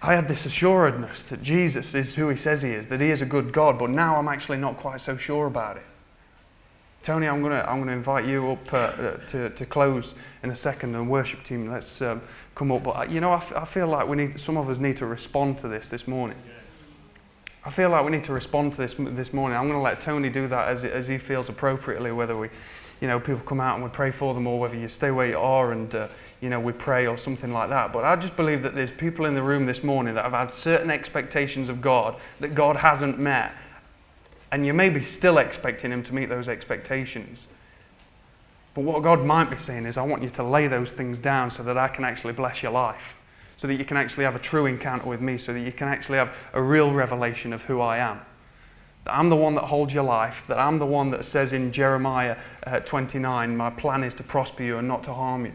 I 0.00 0.14
had 0.14 0.28
this 0.28 0.46
assuredness 0.46 1.24
that 1.24 1.42
Jesus 1.42 1.94
is 1.94 2.14
who 2.14 2.28
he 2.28 2.36
says 2.36 2.62
he 2.62 2.70
is, 2.70 2.88
that 2.88 3.00
he 3.00 3.10
is 3.10 3.22
a 3.22 3.26
good 3.26 3.52
God, 3.52 3.78
but 3.78 3.90
now 3.90 4.16
I'm 4.16 4.28
actually 4.28 4.58
not 4.58 4.76
quite 4.76 5.00
so 5.00 5.16
sure 5.16 5.46
about 5.46 5.76
it. 5.76 5.82
Tony, 7.02 7.26
I'm 7.26 7.40
going 7.40 7.52
to, 7.52 7.68
I'm 7.68 7.84
to 7.86 7.92
invite 7.92 8.26
you 8.26 8.50
up 8.50 8.72
uh, 8.72 8.76
uh, 8.76 9.16
to, 9.28 9.50
to 9.50 9.66
close 9.66 10.14
in 10.42 10.50
a 10.50 10.56
second, 10.56 10.94
and 10.94 11.08
worship 11.08 11.42
team, 11.42 11.70
let's 11.70 12.02
um, 12.02 12.20
come 12.54 12.70
up. 12.70 12.84
But, 12.84 13.10
you 13.10 13.20
know, 13.20 13.32
I, 13.32 13.36
f- 13.36 13.52
I 13.54 13.64
feel 13.64 13.86
like 13.86 14.06
we 14.06 14.16
need, 14.16 14.38
some 14.38 14.56
of 14.56 14.68
us 14.68 14.78
need 14.78 14.96
to 14.98 15.06
respond 15.06 15.58
to 15.58 15.68
this 15.68 15.88
this 15.88 16.06
morning. 16.06 16.36
I 17.64 17.70
feel 17.70 17.90
like 17.90 18.04
we 18.04 18.10
need 18.10 18.24
to 18.24 18.32
respond 18.32 18.72
to 18.74 18.78
this 18.78 18.94
this 18.98 19.32
morning. 19.32 19.56
I'm 19.56 19.64
going 19.64 19.78
to 19.78 19.82
let 19.82 20.00
Tony 20.00 20.28
do 20.28 20.48
that 20.48 20.68
as, 20.68 20.84
as 20.84 21.08
he 21.08 21.18
feels 21.18 21.48
appropriately, 21.48 22.12
whether 22.12 22.36
we, 22.36 22.50
you 23.00 23.08
know, 23.08 23.18
people 23.18 23.40
come 23.40 23.60
out 23.60 23.76
and 23.76 23.84
we 23.84 23.90
pray 23.90 24.10
for 24.10 24.34
them 24.34 24.46
or 24.46 24.58
whether 24.58 24.76
you 24.76 24.88
stay 24.88 25.10
where 25.10 25.26
you 25.26 25.38
are 25.38 25.72
and, 25.72 25.94
uh, 25.94 26.08
you 26.40 26.48
know, 26.48 26.60
we 26.60 26.72
pray 26.72 27.06
or 27.06 27.16
something 27.16 27.52
like 27.52 27.68
that. 27.70 27.92
But 27.92 28.04
I 28.04 28.14
just 28.16 28.36
believe 28.36 28.62
that 28.62 28.74
there's 28.74 28.92
people 28.92 29.26
in 29.26 29.34
the 29.34 29.42
room 29.42 29.66
this 29.66 29.82
morning 29.82 30.14
that 30.14 30.24
have 30.24 30.32
had 30.32 30.50
certain 30.50 30.90
expectations 30.90 31.68
of 31.68 31.80
God 31.80 32.16
that 32.40 32.54
God 32.54 32.76
hasn't 32.76 33.18
met. 33.18 33.52
And 34.52 34.64
you 34.64 34.72
may 34.72 34.88
be 34.88 35.02
still 35.02 35.38
expecting 35.38 35.90
Him 35.90 36.02
to 36.04 36.14
meet 36.14 36.28
those 36.28 36.48
expectations. 36.48 37.48
But 38.74 38.84
what 38.84 39.02
God 39.02 39.24
might 39.24 39.50
be 39.50 39.56
saying 39.56 39.86
is, 39.86 39.96
I 39.96 40.02
want 40.02 40.22
you 40.22 40.30
to 40.30 40.44
lay 40.44 40.68
those 40.68 40.92
things 40.92 41.18
down 41.18 41.50
so 41.50 41.64
that 41.64 41.76
I 41.76 41.88
can 41.88 42.04
actually 42.04 42.32
bless 42.32 42.62
your 42.62 42.72
life. 42.72 43.16
So 43.56 43.66
that 43.66 43.74
you 43.74 43.84
can 43.84 43.96
actually 43.96 44.22
have 44.22 44.36
a 44.36 44.38
true 44.38 44.66
encounter 44.66 45.08
with 45.08 45.20
me, 45.20 45.36
so 45.36 45.52
that 45.52 45.60
you 45.60 45.72
can 45.72 45.88
actually 45.88 46.18
have 46.18 46.36
a 46.52 46.62
real 46.62 46.92
revelation 46.92 47.52
of 47.52 47.62
who 47.62 47.80
I 47.80 47.98
am. 47.98 48.20
that 49.04 49.18
I'm 49.18 49.28
the 49.28 49.36
one 49.36 49.56
that 49.56 49.64
holds 49.64 49.92
your 49.92 50.04
life, 50.04 50.44
that 50.46 50.58
I'm 50.58 50.78
the 50.78 50.86
one 50.86 51.10
that 51.10 51.24
says 51.24 51.52
in 51.52 51.72
Jeremiah 51.72 52.36
uh, 52.66 52.78
29, 52.80 53.56
my 53.56 53.70
plan 53.70 54.04
is 54.04 54.14
to 54.14 54.22
prosper 54.22 54.62
you 54.62 54.78
and 54.78 54.86
not 54.86 55.02
to 55.04 55.12
harm 55.12 55.46
you. 55.46 55.54